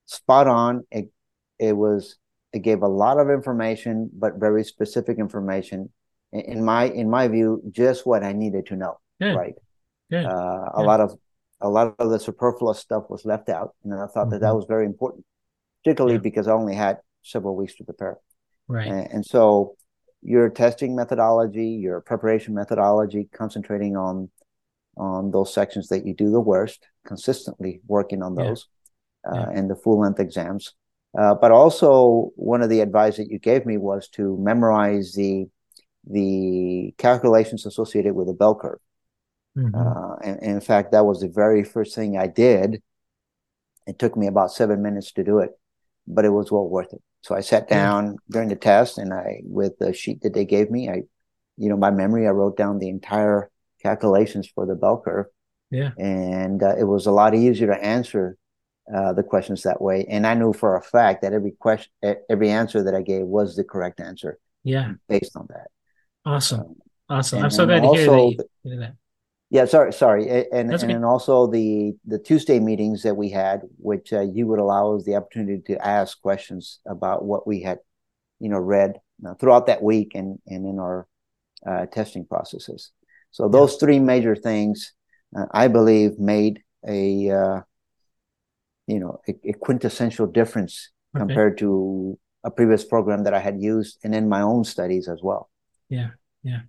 spot 0.07 0.47
on. 0.47 0.85
It 0.91 1.09
it 1.59 1.73
was 1.73 2.17
it 2.53 2.59
gave 2.59 2.81
a 2.81 2.87
lot 2.87 3.19
of 3.19 3.29
information, 3.29 4.09
but 4.13 4.35
very 4.35 4.63
specific 4.63 5.19
information. 5.19 5.89
In 6.31 6.63
my 6.63 6.85
in 6.85 7.09
my 7.09 7.27
view, 7.27 7.61
just 7.71 8.05
what 8.05 8.23
I 8.23 8.33
needed 8.33 8.67
to 8.67 8.75
know. 8.75 8.99
Yeah. 9.19 9.33
Right. 9.33 9.55
Yeah. 10.09 10.27
Uh, 10.27 10.71
a 10.73 10.83
lot 10.83 11.01
of 11.01 11.17
a 11.61 11.69
lot 11.69 11.95
of 11.99 12.09
the 12.09 12.19
superfluous 12.19 12.79
stuff 12.79 13.09
was 13.09 13.25
left 13.25 13.49
out, 13.49 13.75
and 13.83 13.93
I 13.93 14.07
thought 14.07 14.23
mm-hmm. 14.23 14.31
that 14.31 14.41
that 14.41 14.47
mm-hmm. 14.47 14.55
was 14.55 14.65
very 14.67 14.85
important, 14.85 15.25
particularly 15.83 16.15
yeah. 16.15 16.21
because 16.21 16.47
I 16.47 16.53
only 16.53 16.75
had 16.75 16.97
several 17.23 17.55
weeks 17.55 17.75
to 17.75 17.83
prepare. 17.83 18.17
Right. 18.67 18.87
And, 18.87 19.11
and 19.11 19.25
so 19.25 19.75
your 20.21 20.49
testing 20.49 20.95
methodology, 20.95 21.67
your 21.67 22.01
preparation 22.01 22.53
methodology, 22.53 23.29
concentrating 23.33 23.97
on 23.97 24.29
on 24.97 25.31
those 25.31 25.53
sections 25.53 25.87
that 25.87 26.05
you 26.05 26.13
do 26.13 26.29
the 26.29 26.41
worst, 26.41 26.87
consistently 27.05 27.81
working 27.87 28.21
on 28.21 28.35
those, 28.35 28.67
yeah. 29.25 29.31
Uh, 29.31 29.45
yeah. 29.49 29.57
and 29.57 29.69
the 29.69 29.75
full 29.75 29.99
length 29.99 30.19
exams. 30.19 30.73
Uh, 31.17 31.33
but 31.33 31.51
also, 31.51 32.31
one 32.35 32.61
of 32.61 32.69
the 32.69 32.81
advice 32.81 33.17
that 33.17 33.29
you 33.29 33.39
gave 33.39 33.65
me 33.65 33.77
was 33.77 34.07
to 34.09 34.37
memorize 34.37 35.13
the 35.13 35.47
the 36.09 36.93
calculations 36.97 37.65
associated 37.65 38.13
with 38.13 38.27
the 38.27 38.33
bell 38.33 38.55
curve. 38.55 38.79
Mm-hmm. 39.57 39.75
Uh, 39.75 40.15
and, 40.23 40.41
and 40.41 40.51
in 40.51 40.61
fact, 40.61 40.91
that 40.91 41.05
was 41.05 41.21
the 41.21 41.27
very 41.27 41.63
first 41.63 41.95
thing 41.95 42.17
I 42.17 42.27
did. 42.27 42.81
It 43.85 43.99
took 43.99 44.15
me 44.15 44.27
about 44.27 44.51
seven 44.51 44.81
minutes 44.81 45.11
to 45.13 45.23
do 45.23 45.39
it, 45.39 45.51
but 46.07 46.25
it 46.25 46.29
was 46.29 46.51
well 46.51 46.67
worth 46.67 46.93
it. 46.93 47.01
So 47.21 47.35
I 47.35 47.41
sat 47.41 47.67
down 47.67 48.17
during 48.29 48.49
the 48.49 48.55
test 48.55 48.97
and 48.97 49.13
I, 49.13 49.41
with 49.43 49.77
the 49.77 49.93
sheet 49.93 50.21
that 50.21 50.33
they 50.33 50.45
gave 50.45 50.71
me, 50.71 50.89
I, 50.89 51.03
you 51.57 51.69
know, 51.69 51.77
by 51.77 51.91
memory, 51.91 52.27
I 52.27 52.31
wrote 52.31 52.55
down 52.55 52.79
the 52.79 52.89
entire 52.89 53.49
calculations 53.81 54.47
for 54.47 54.65
the 54.65 54.75
bell 54.75 55.01
curve. 55.03 55.25
Yeah. 55.69 55.91
And 55.97 56.63
uh, 56.63 56.75
it 56.77 56.85
was 56.85 57.05
a 57.05 57.11
lot 57.11 57.35
easier 57.35 57.67
to 57.67 57.83
answer 57.83 58.37
uh, 58.93 59.13
the 59.13 59.23
questions 59.23 59.63
that 59.63 59.81
way. 59.81 60.05
And 60.09 60.25
I 60.25 60.33
knew 60.33 60.53
for 60.53 60.75
a 60.75 60.81
fact 60.81 61.21
that 61.21 61.33
every 61.33 61.51
question, 61.51 61.91
every 62.29 62.49
answer 62.49 62.83
that 62.83 62.95
I 62.95 63.01
gave 63.01 63.25
was 63.25 63.55
the 63.55 63.63
correct 63.63 63.99
answer. 63.99 64.39
Yeah. 64.63 64.93
Based 65.07 65.35
on 65.35 65.47
that. 65.49 65.67
Awesome. 66.25 66.61
Um, 66.61 66.75
awesome. 67.09 67.43
I'm 67.43 67.51
so 67.51 67.65
glad 67.65 67.81
to 67.81 67.93
hear 67.93 68.05
that, 68.05 68.45
you, 68.63 68.79
that. 68.79 68.95
Yeah, 69.51 69.65
sorry, 69.65 69.93
sorry, 69.93 70.29
and 70.51 70.71
and, 70.71 70.91
and 70.91 71.03
also 71.03 71.47
the 71.47 71.93
the 72.05 72.19
Tuesday 72.19 72.59
meetings 72.59 73.01
that 73.01 73.15
we 73.15 73.29
had, 73.29 73.61
which 73.77 74.13
uh, 74.13 74.21
you 74.21 74.45
would 74.45 74.59
allow 74.59 74.95
us 74.95 75.05
the 75.05 75.15
opportunity 75.15 75.61
to 75.73 75.87
ask 75.87 76.21
questions 76.21 76.79
about 76.85 77.25
what 77.25 77.47
we 77.47 77.61
had, 77.61 77.79
you 78.39 78.49
know, 78.49 78.59
read 78.59 78.99
uh, 79.25 79.33
throughout 79.35 79.65
that 79.65 79.81
week 79.81 80.11
and 80.13 80.37
and 80.45 80.67
in 80.67 80.77
our 80.77 81.07
uh, 81.65 81.87
testing 81.87 82.25
processes. 82.25 82.91
So 83.31 83.49
those 83.49 83.73
yeah. 83.73 83.79
three 83.79 83.99
major 83.99 84.35
things, 84.35 84.93
uh, 85.35 85.45
I 85.51 85.67
believe, 85.67 86.19
made 86.19 86.61
a 86.87 87.31
uh, 87.31 87.61
you 88.89 88.99
know 88.99 89.21
a, 89.27 89.33
a 89.49 89.53
quintessential 89.53 90.27
difference 90.27 90.89
okay. 91.15 91.21
compared 91.21 91.57
to 91.59 92.17
a 92.43 92.51
previous 92.51 92.83
program 92.83 93.23
that 93.23 93.33
I 93.33 93.39
had 93.39 93.61
used 93.61 93.99
and 94.03 94.15
in 94.15 94.29
my 94.29 94.41
own 94.41 94.63
studies 94.63 95.07
as 95.07 95.19
well. 95.21 95.49
Yeah, 95.89 96.09
yeah. 96.43 96.61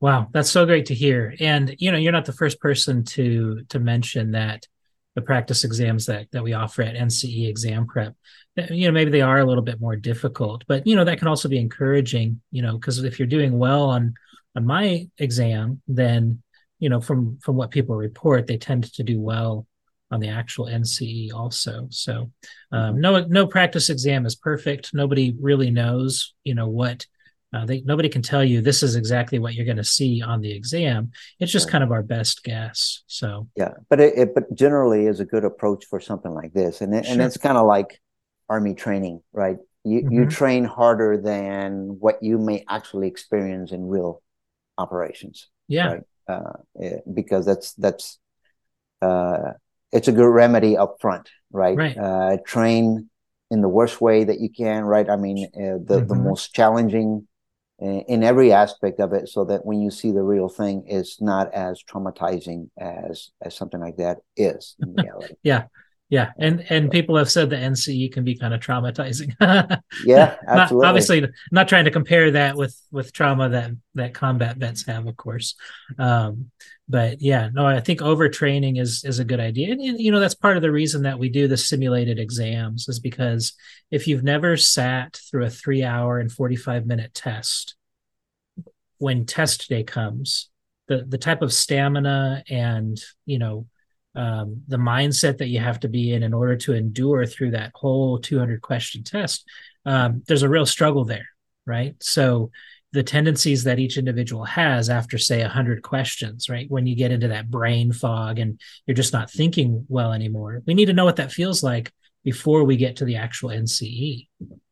Wow, 0.00 0.28
that's 0.32 0.50
so 0.50 0.66
great 0.66 0.86
to 0.86 0.94
hear. 0.94 1.34
And 1.38 1.74
you 1.78 1.92
know, 1.92 1.98
you're 1.98 2.12
not 2.12 2.24
the 2.24 2.32
first 2.32 2.60
person 2.60 3.04
to 3.04 3.62
to 3.68 3.78
mention 3.78 4.32
that 4.32 4.66
the 5.14 5.22
practice 5.22 5.64
exams 5.64 6.06
that 6.06 6.26
that 6.32 6.42
we 6.42 6.54
offer 6.54 6.82
at 6.82 6.96
NCE 6.96 7.48
Exam 7.48 7.86
Prep, 7.86 8.14
eh, 8.56 8.66
you 8.70 8.86
know, 8.86 8.92
maybe 8.92 9.10
they 9.10 9.20
are 9.20 9.38
a 9.38 9.44
little 9.44 9.62
bit 9.62 9.80
more 9.80 9.96
difficult, 9.96 10.64
but 10.66 10.86
you 10.86 10.96
know, 10.96 11.04
that 11.04 11.18
can 11.18 11.28
also 11.28 11.48
be 11.48 11.58
encouraging, 11.58 12.40
you 12.50 12.62
know, 12.62 12.72
because 12.78 13.02
if 13.04 13.18
you're 13.18 13.28
doing 13.28 13.58
well 13.58 13.84
on 13.84 14.14
on 14.56 14.66
my 14.66 15.08
exam, 15.18 15.80
then 15.86 16.42
you 16.80 16.88
know, 16.88 17.00
from 17.00 17.38
from 17.38 17.54
what 17.54 17.70
people 17.70 17.94
report, 17.94 18.46
they 18.46 18.58
tend 18.58 18.92
to 18.94 19.04
do 19.04 19.20
well 19.20 19.66
on 20.12 20.20
the 20.20 20.28
actual 20.28 20.66
NCE 20.66 21.32
also. 21.32 21.88
So 21.90 22.30
um, 22.70 23.00
no 23.00 23.24
no 23.24 23.46
practice 23.46 23.88
exam 23.88 24.26
is 24.26 24.36
perfect. 24.36 24.94
Nobody 24.94 25.34
really 25.40 25.70
knows, 25.70 26.34
you 26.44 26.54
know, 26.54 26.68
what 26.68 27.06
uh, 27.54 27.66
they, 27.66 27.82
nobody 27.82 28.08
can 28.08 28.22
tell 28.22 28.44
you 28.44 28.60
this 28.60 28.82
is 28.82 28.94
exactly 28.94 29.38
what 29.38 29.54
you're 29.54 29.66
going 29.66 29.76
to 29.76 29.84
see 29.84 30.22
on 30.22 30.40
the 30.40 30.52
exam. 30.52 31.10
It's 31.40 31.52
just 31.52 31.66
right. 31.66 31.72
kind 31.72 31.84
of 31.84 31.92
our 31.92 32.02
best 32.02 32.44
guess. 32.44 33.02
So 33.06 33.48
yeah, 33.56 33.72
but 33.90 34.00
it, 34.00 34.16
it, 34.16 34.34
but 34.34 34.54
generally 34.54 35.06
is 35.06 35.20
a 35.20 35.24
good 35.24 35.44
approach 35.44 35.86
for 35.86 35.98
something 35.98 36.32
like 36.32 36.52
this, 36.52 36.80
and 36.80 36.94
it, 36.94 37.04
sure. 37.04 37.12
and 37.12 37.22
it's 37.22 37.36
kind 37.36 37.58
of 37.58 37.66
like 37.66 38.00
army 38.48 38.74
training, 38.74 39.22
right? 39.32 39.56
You 39.84 40.02
mm-hmm. 40.02 40.12
you 40.12 40.26
train 40.26 40.64
harder 40.64 41.20
than 41.20 41.96
what 41.98 42.22
you 42.22 42.38
may 42.38 42.64
actually 42.68 43.08
experience 43.08 43.72
in 43.72 43.86
real 43.86 44.22
operations. 44.78 45.48
Yeah, 45.68 45.92
right? 45.92 46.02
uh, 46.28 46.52
it, 46.76 47.02
because 47.12 47.44
that's 47.44 47.74
that's 47.74 48.18
uh, 49.02 49.52
it's 49.92 50.08
a 50.08 50.12
good 50.12 50.28
remedy 50.28 50.76
up 50.76 50.96
front, 51.00 51.28
right? 51.50 51.76
Right. 51.76 51.96
Uh, 51.96 52.38
train 52.46 53.08
in 53.50 53.60
the 53.60 53.68
worst 53.68 54.00
way 54.00 54.24
that 54.24 54.40
you 54.40 54.48
can, 54.48 54.84
right? 54.84 55.08
I 55.08 55.16
mean, 55.16 55.44
uh, 55.44 55.78
the 55.84 56.00
mm-hmm. 56.00 56.06
the 56.06 56.14
most 56.14 56.54
challenging 56.54 57.28
in 57.82 58.22
every 58.22 58.52
aspect 58.52 59.00
of 59.00 59.12
it 59.12 59.28
so 59.28 59.44
that 59.44 59.66
when 59.66 59.80
you 59.80 59.90
see 59.90 60.12
the 60.12 60.22
real 60.22 60.48
thing 60.48 60.84
it's 60.86 61.20
not 61.20 61.52
as 61.52 61.82
traumatizing 61.82 62.70
as 62.78 63.30
as 63.40 63.56
something 63.56 63.80
like 63.80 63.96
that 63.96 64.18
is 64.36 64.76
in 64.80 64.94
reality 64.94 65.34
yeah 65.42 65.64
yeah 66.12 66.30
and 66.38 66.66
and 66.68 66.90
people 66.90 67.16
have 67.16 67.30
said 67.30 67.48
the 67.48 67.56
nce 67.56 68.12
can 68.12 68.22
be 68.22 68.36
kind 68.36 68.52
of 68.52 68.60
traumatizing. 68.60 69.32
Yeah 70.04 70.36
absolutely. 70.46 70.84
Not, 70.84 70.88
obviously 70.88 71.28
not 71.50 71.68
trying 71.68 71.86
to 71.86 71.90
compare 71.90 72.30
that 72.32 72.54
with 72.54 72.78
with 72.90 73.14
trauma 73.14 73.48
that 73.48 73.70
that 73.94 74.12
combat 74.12 74.58
vets 74.58 74.84
have 74.86 75.06
of 75.06 75.16
course. 75.16 75.54
Um, 75.98 76.50
but 76.86 77.22
yeah 77.22 77.48
no 77.52 77.64
i 77.64 77.80
think 77.80 78.00
overtraining 78.00 78.78
is 78.78 79.04
is 79.04 79.20
a 79.20 79.24
good 79.24 79.40
idea. 79.40 79.72
And, 79.72 79.80
and 79.80 79.98
you 79.98 80.12
know 80.12 80.20
that's 80.20 80.34
part 80.34 80.56
of 80.56 80.62
the 80.62 80.70
reason 80.70 81.02
that 81.04 81.18
we 81.18 81.30
do 81.30 81.48
the 81.48 81.56
simulated 81.56 82.18
exams 82.18 82.88
is 82.88 83.00
because 83.00 83.54
if 83.90 84.06
you've 84.06 84.22
never 84.22 84.58
sat 84.58 85.18
through 85.30 85.46
a 85.46 85.50
three 85.50 85.82
hour 85.82 86.18
and 86.18 86.30
45 86.30 86.84
minute 86.84 87.14
test 87.14 87.74
when 88.98 89.24
test 89.24 89.66
day 89.70 89.82
comes 89.82 90.50
the 90.88 91.06
the 91.08 91.18
type 91.18 91.40
of 91.40 91.54
stamina 91.54 92.44
and 92.50 93.00
you 93.24 93.38
know 93.38 93.66
um, 94.14 94.62
the 94.68 94.76
mindset 94.76 95.38
that 95.38 95.48
you 95.48 95.58
have 95.58 95.80
to 95.80 95.88
be 95.88 96.12
in 96.12 96.22
in 96.22 96.34
order 96.34 96.56
to 96.56 96.74
endure 96.74 97.26
through 97.26 97.52
that 97.52 97.72
whole 97.74 98.18
200 98.18 98.60
question 98.60 99.02
test 99.02 99.44
um, 99.84 100.22
there's 100.26 100.42
a 100.42 100.48
real 100.48 100.66
struggle 100.66 101.04
there 101.04 101.28
right? 101.66 101.94
So 102.00 102.50
the 102.92 103.02
tendencies 103.02 103.64
that 103.64 103.78
each 103.78 103.96
individual 103.96 104.44
has 104.44 104.90
after 104.90 105.16
say 105.16 105.40
100 105.40 105.82
questions 105.82 106.48
right? 106.48 106.70
When 106.70 106.86
you 106.86 106.94
get 106.94 107.12
into 107.12 107.28
that 107.28 107.50
brain 107.50 107.92
fog 107.92 108.38
and 108.38 108.60
you're 108.86 108.94
just 108.94 109.12
not 109.12 109.30
thinking 109.30 109.86
well 109.88 110.12
anymore 110.12 110.62
we 110.66 110.74
need 110.74 110.86
to 110.86 110.92
know 110.92 111.04
what 111.04 111.16
that 111.16 111.32
feels 111.32 111.62
like 111.62 111.92
before 112.24 112.64
we 112.64 112.76
get 112.76 112.96
to 112.96 113.04
the 113.04 113.16
actual 113.16 113.50
nce 113.50 114.28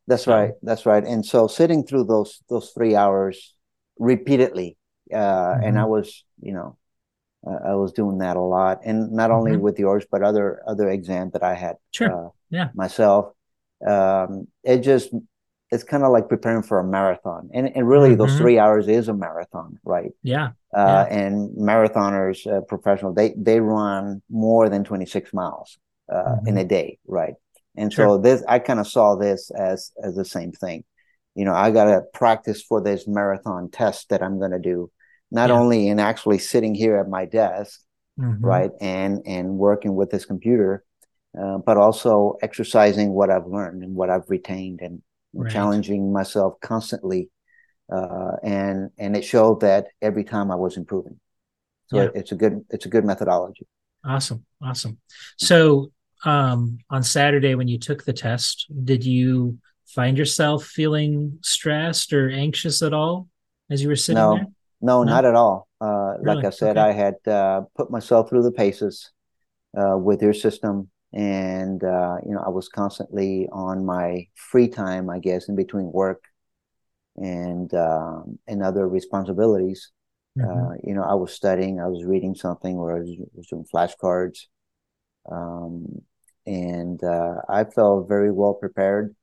that's 0.07 0.27
right. 0.27 0.55
That's 0.63 0.87
right. 0.87 1.05
And 1.05 1.25
so 1.25 1.47
sitting 1.47 1.85
through 1.85 2.05
those 2.05 2.43
those 2.49 2.71
three 2.71 2.97
hours 2.97 3.55
repeatedly 3.97 4.77
uh, 5.13 5.17
mm-hmm. 5.17 5.65
and 5.65 5.79
i 5.79 5.85
was 5.85 6.25
you 6.41 6.53
know 6.53 6.77
i 7.47 7.75
was 7.75 7.93
doing 7.93 8.19
that 8.19 8.37
a 8.37 8.41
lot 8.41 8.81
and 8.85 9.11
not 9.13 9.31
only 9.31 9.53
mm-hmm. 9.53 9.63
with 9.63 9.79
yours 9.79 10.05
but 10.11 10.23
other 10.23 10.63
other 10.67 10.89
exams 10.89 11.33
that 11.33 11.43
i 11.43 11.55
had 11.55 11.77
sure. 11.93 12.27
Uh, 12.27 12.31
yeah 12.51 12.69
myself 12.75 13.33
um, 13.87 14.47
it 14.63 14.81
just 14.81 15.11
it's 15.71 15.85
kind 15.85 16.03
of 16.03 16.11
like 16.11 16.29
preparing 16.29 16.63
for 16.63 16.81
a 16.81 16.85
marathon 16.85 17.49
and, 17.55 17.75
and 17.75 17.89
really 17.89 18.11
mm-hmm. 18.11 18.19
those 18.19 18.37
three 18.37 18.59
hours 18.59 18.89
is 18.89 19.09
a 19.09 19.15
marathon 19.15 19.79
right 19.85 20.11
yeah, 20.23 20.49
uh, 20.77 21.07
yeah. 21.09 21.17
and 21.17 21.57
marathoners 21.57 22.47
uh, 22.47 22.61
professional 22.63 23.13
they 23.13 23.33
they 23.37 23.61
run 23.61 24.21
more 24.29 24.69
than 24.69 24.85
26 24.85 25.33
miles 25.33 25.79
uh, 26.13 26.15
mm-hmm. 26.15 26.49
in 26.49 26.59
a 26.59 26.65
day 26.65 26.99
right 27.07 27.35
and 27.77 27.93
sure. 27.93 28.07
so 28.07 28.19
this 28.19 28.43
i 28.49 28.59
kind 28.59 28.81
of 28.81 28.87
saw 28.87 29.15
this 29.15 29.51
as 29.53 29.93
as 30.03 30.15
the 30.15 30.25
same 30.25 30.53
thing 30.53 30.85
you 31.35 31.45
know 31.45 31.55
i 31.55 31.71
gotta 31.71 32.03
practice 32.13 32.63
for 32.63 32.83
this 32.83 33.07
marathon 33.07 33.71
test 33.71 34.09
that 34.09 34.23
i'm 34.23 34.39
gonna 34.39 34.59
do 34.59 34.91
not 35.31 35.51
yeah. 35.51 35.59
only 35.59 35.89
in 35.89 35.99
actually 35.99 36.39
sitting 36.39 36.75
here 36.75 36.97
at 36.97 37.09
my 37.09 37.25
desk 37.25 37.81
mm-hmm. 38.19 38.45
right 38.45 38.71
and 38.81 39.23
and 39.27 39.49
working 39.51 39.95
with 39.95 40.11
this 40.11 40.25
computer 40.25 40.85
uh, 41.39 41.59
but 41.59 41.77
also 41.77 42.37
exercising 42.43 43.13
what 43.13 43.31
I've 43.31 43.47
learned 43.47 43.85
and 43.85 43.95
what 43.95 44.11
I've 44.11 44.29
retained 44.29 44.81
and 44.81 45.01
right. 45.33 45.53
challenging 45.53 46.13
myself 46.13 46.55
constantly. 46.61 47.31
Uh, 47.93 48.33
and 48.43 48.91
and 48.99 49.17
it 49.17 49.25
showed 49.25 49.61
that 49.61 49.87
every 50.01 50.25
time 50.25 50.51
I 50.51 50.57
was 50.57 50.77
improving. 50.77 51.19
So 51.87 51.97
yeah. 51.97 52.03
it, 52.05 52.13
it's 52.15 52.33
a 52.33 52.37
good 52.37 52.65
it's 52.71 52.87
a 52.87 52.89
good 52.89 53.05
methodology. 53.05 53.67
Awesome, 54.05 54.45
awesome. 54.63 54.99
So 55.39 55.93
um, 56.25 56.79
on 56.89 57.03
Saturday 57.03 57.55
when 57.55 57.69
you 57.69 57.79
took 57.79 58.05
the 58.05 58.13
test, 58.13 58.67
did 58.85 59.05
you 59.05 59.59
find 59.87 60.17
yourself 60.17 60.65
feeling 60.65 61.39
stressed 61.43 62.13
or 62.13 62.31
anxious 62.31 62.83
at 62.83 62.93
all 62.93 63.29
as 63.71 63.83
you 63.83 63.89
were 63.89 63.97
sitting 63.97 64.23
no, 64.23 64.35
there? 64.35 64.47
No, 64.81 65.03
no, 65.03 65.13
not 65.13 65.25
at 65.25 65.35
all. 65.35 65.69
Uh, 65.81 66.15
really? 66.21 66.37
Like 66.37 66.45
I 66.45 66.51
said, 66.51 66.79
okay. 66.79 66.89
I 66.89 66.93
had 66.93 67.15
uh, 67.27 67.63
put 67.77 67.91
myself 67.91 68.29
through 68.29 68.43
the 68.43 68.53
paces 68.53 69.13
uh, 69.77 69.97
with 69.97 70.23
your 70.23 70.35
system 70.35 70.91
and 71.13 71.83
uh, 71.83 72.17
you 72.25 72.33
know 72.33 72.43
i 72.47 72.49
was 72.49 72.69
constantly 72.69 73.49
on 73.53 73.85
my 73.85 74.27
free 74.35 74.69
time 74.69 75.11
i 75.11 75.19
guess 75.19 75.49
in 75.49 75.57
between 75.57 75.91
work 75.93 76.25
and 77.17 77.75
um, 77.75 78.39
and 78.47 78.63
other 78.63 78.89
responsibilities 78.89 79.91
mm-hmm. 80.39 80.49
uh, 80.49 80.75
you 80.85 80.95
know 80.95 81.03
i 81.03 81.15
was 81.15 81.33
studying 81.33 81.81
i 81.81 81.87
was 81.87 82.05
reading 82.05 82.35
something 82.35 82.77
or 82.77 82.97
i 82.97 83.01
was, 83.01 83.11
was 83.35 83.47
doing 83.49 83.67
flashcards 83.73 84.47
um, 85.31 86.01
and 86.47 87.03
uh, 87.03 87.35
i 87.49 87.65
felt 87.65 88.09
very 88.09 88.31
well 88.31 88.55
prepared 88.55 89.15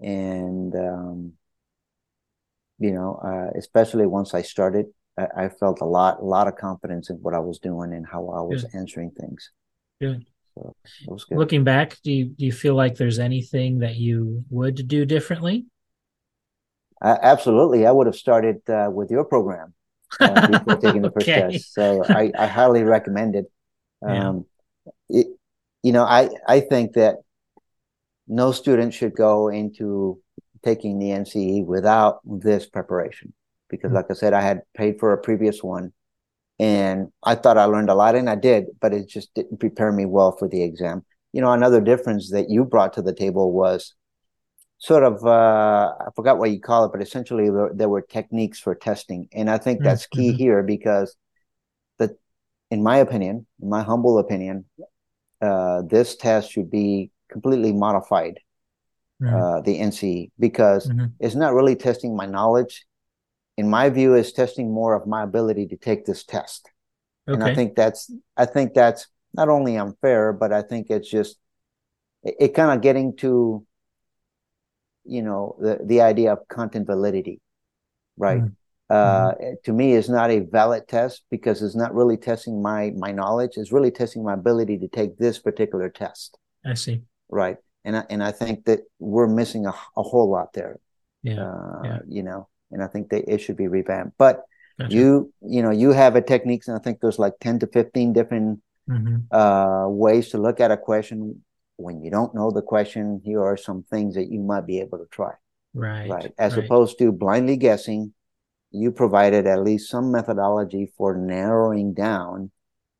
and 0.00 0.74
um, 0.74 1.32
you 2.80 2.92
know 2.92 3.20
uh, 3.24 3.56
especially 3.56 4.06
once 4.06 4.34
i 4.34 4.42
started 4.42 4.86
I, 5.18 5.44
I, 5.44 5.48
felt 5.48 5.80
a 5.80 5.84
lot 5.84 6.20
a 6.20 6.24
lot 6.24 6.48
of 6.48 6.56
confidence 6.56 7.10
in 7.10 7.16
what 7.16 7.34
i 7.34 7.38
was 7.38 7.58
doing 7.58 7.92
and 7.92 8.06
how 8.06 8.28
i 8.28 8.42
was 8.42 8.64
Good. 8.64 8.74
answering 8.74 9.10
things 9.10 9.50
Good. 10.00 10.26
So 10.56 10.74
Looking 11.30 11.64
back, 11.64 11.98
do 12.02 12.10
you 12.10 12.24
do 12.26 12.46
you 12.46 12.52
feel 12.52 12.74
like 12.74 12.96
there's 12.96 13.18
anything 13.18 13.80
that 13.80 13.96
you 13.96 14.44
would 14.48 14.88
do 14.88 15.04
differently? 15.04 15.66
Uh, 17.02 17.18
absolutely, 17.20 17.86
I 17.86 17.90
would 17.90 18.06
have 18.06 18.16
started 18.16 18.62
uh, 18.68 18.88
with 18.90 19.10
your 19.10 19.24
program 19.24 19.74
uh, 20.18 20.48
before 20.48 20.76
taking 20.76 21.02
the 21.02 21.10
first 21.14 21.28
okay. 21.28 21.52
test. 21.52 21.74
So 21.74 22.02
I, 22.08 22.32
I 22.38 22.46
highly 22.46 22.84
recommend 22.84 23.36
it. 23.36 23.52
Um, 24.06 24.46
yeah. 25.10 25.20
it. 25.20 25.26
You 25.82 25.92
know, 25.92 26.04
I 26.04 26.30
I 26.48 26.60
think 26.60 26.94
that 26.94 27.16
no 28.26 28.50
student 28.52 28.94
should 28.94 29.14
go 29.14 29.48
into 29.48 30.20
taking 30.64 30.98
the 30.98 31.10
NCE 31.10 31.66
without 31.66 32.20
this 32.24 32.66
preparation 32.66 33.34
because, 33.68 33.88
mm-hmm. 33.88 33.96
like 33.96 34.06
I 34.10 34.14
said, 34.14 34.32
I 34.32 34.42
had 34.42 34.62
paid 34.74 34.98
for 34.98 35.12
a 35.12 35.18
previous 35.18 35.62
one 35.62 35.92
and 36.58 37.12
I 37.22 37.34
thought 37.34 37.58
I 37.58 37.64
learned 37.64 37.90
a 37.90 37.94
lot, 37.94 38.14
and 38.14 38.30
I 38.30 38.34
did, 38.34 38.66
but 38.80 38.94
it 38.94 39.08
just 39.08 39.34
didn't 39.34 39.60
prepare 39.60 39.92
me 39.92 40.06
well 40.06 40.32
for 40.32 40.48
the 40.48 40.62
exam. 40.62 41.04
You 41.32 41.42
know, 41.42 41.52
another 41.52 41.80
difference 41.80 42.30
that 42.30 42.48
you 42.48 42.64
brought 42.64 42.94
to 42.94 43.02
the 43.02 43.14
table 43.14 43.52
was 43.52 43.94
sort 44.78 45.04
of 45.04 45.24
uh, 45.24 45.92
I 46.00 46.08
forgot 46.14 46.38
what 46.38 46.50
you 46.50 46.60
call 46.60 46.86
it, 46.86 46.92
but 46.92 47.02
essentially 47.02 47.50
there, 47.50 47.70
there 47.74 47.88
were 47.88 48.00
techniques 48.00 48.58
for 48.58 48.74
testing, 48.74 49.28
and 49.32 49.50
I 49.50 49.58
think 49.58 49.82
that's 49.82 50.04
mm-hmm. 50.04 50.18
key 50.18 50.32
here 50.32 50.62
because 50.62 51.14
the, 51.98 52.16
in 52.70 52.82
my 52.82 52.98
opinion, 52.98 53.46
in 53.60 53.68
my 53.68 53.82
humble 53.82 54.18
opinion, 54.18 54.64
uh, 55.42 55.82
this 55.82 56.16
test 56.16 56.52
should 56.52 56.70
be 56.70 57.10
completely 57.30 57.72
modified. 57.72 58.40
Mm-hmm. 59.22 59.34
Uh, 59.34 59.60
the 59.62 59.78
NC 59.80 60.30
because 60.38 60.90
mm-hmm. 60.90 61.06
it's 61.20 61.34
not 61.34 61.54
really 61.54 61.74
testing 61.74 62.14
my 62.14 62.26
knowledge 62.26 62.84
in 63.56 63.68
my 63.68 63.88
view, 63.90 64.14
is 64.14 64.32
testing 64.32 64.72
more 64.72 64.94
of 64.94 65.06
my 65.06 65.22
ability 65.22 65.66
to 65.68 65.76
take 65.76 66.04
this 66.04 66.24
test. 66.24 66.70
Okay. 67.28 67.34
And 67.34 67.42
I 67.42 67.54
think 67.54 67.74
that's 67.74 68.12
I 68.36 68.46
think 68.46 68.74
that's 68.74 69.06
not 69.34 69.48
only 69.48 69.76
unfair, 69.76 70.32
but 70.32 70.52
I 70.52 70.62
think 70.62 70.90
it's 70.90 71.10
just 71.10 71.36
it, 72.22 72.34
it 72.40 72.54
kind 72.54 72.70
of 72.76 72.82
getting 72.82 73.16
to 73.18 73.66
you 75.04 75.22
know 75.22 75.56
the 75.60 75.78
the 75.84 76.00
idea 76.02 76.32
of 76.32 76.46
content 76.48 76.86
validity, 76.86 77.40
right? 78.16 78.42
Mm-hmm. 78.42 78.52
Uh, 78.88 79.32
mm-hmm. 79.32 79.54
To 79.64 79.72
me, 79.72 79.94
is 79.94 80.08
not 80.08 80.30
a 80.30 80.40
valid 80.40 80.86
test 80.86 81.24
because 81.30 81.62
it's 81.62 81.74
not 81.74 81.94
really 81.94 82.16
testing 82.16 82.62
my 82.62 82.92
my 82.96 83.10
knowledge. 83.10 83.52
It's 83.56 83.72
really 83.72 83.90
testing 83.90 84.22
my 84.22 84.34
ability 84.34 84.78
to 84.78 84.88
take 84.88 85.18
this 85.18 85.38
particular 85.38 85.88
test. 85.88 86.38
I 86.64 86.74
see. 86.74 87.02
Right, 87.28 87.56
and 87.84 87.96
I, 87.96 88.04
and 88.10 88.22
I 88.22 88.30
think 88.30 88.66
that 88.66 88.80
we're 89.00 89.26
missing 89.26 89.66
a, 89.66 89.74
a 89.96 90.02
whole 90.02 90.30
lot 90.30 90.52
there. 90.52 90.78
Yeah. 91.22 91.42
Uh, 91.42 91.80
yeah. 91.82 91.98
You 92.06 92.22
know, 92.22 92.48
and 92.70 92.82
I 92.82 92.86
think 92.86 93.10
that 93.10 93.32
it 93.32 93.38
should 93.38 93.56
be 93.56 93.68
revamped. 93.68 94.16
But 94.18 94.42
gotcha. 94.78 94.94
you, 94.94 95.32
you 95.42 95.62
know, 95.62 95.70
you 95.70 95.90
have 95.92 96.16
a 96.16 96.22
techniques, 96.22 96.68
and 96.68 96.76
I 96.76 96.80
think 96.80 97.00
there's 97.00 97.18
like 97.18 97.34
ten 97.40 97.58
to 97.60 97.66
fifteen 97.66 98.12
different 98.12 98.60
mm-hmm. 98.88 99.34
uh, 99.34 99.88
ways 99.88 100.30
to 100.30 100.38
look 100.38 100.60
at 100.60 100.70
a 100.70 100.76
question. 100.76 101.42
When 101.76 102.02
you 102.02 102.10
don't 102.10 102.34
know 102.34 102.50
the 102.50 102.62
question, 102.62 103.20
here 103.24 103.42
are 103.42 103.56
some 103.56 103.82
things 103.82 104.14
that 104.14 104.30
you 104.30 104.40
might 104.40 104.66
be 104.66 104.80
able 104.80 104.98
to 104.98 105.06
try. 105.10 105.32
Right. 105.74 106.08
Right. 106.08 106.32
As 106.38 106.56
right. 106.56 106.64
opposed 106.64 106.98
to 106.98 107.12
blindly 107.12 107.58
guessing, 107.58 108.14
you 108.70 108.92
provided 108.92 109.46
at 109.46 109.62
least 109.62 109.90
some 109.90 110.10
methodology 110.10 110.90
for 110.96 111.14
narrowing 111.14 111.92
down 111.92 112.50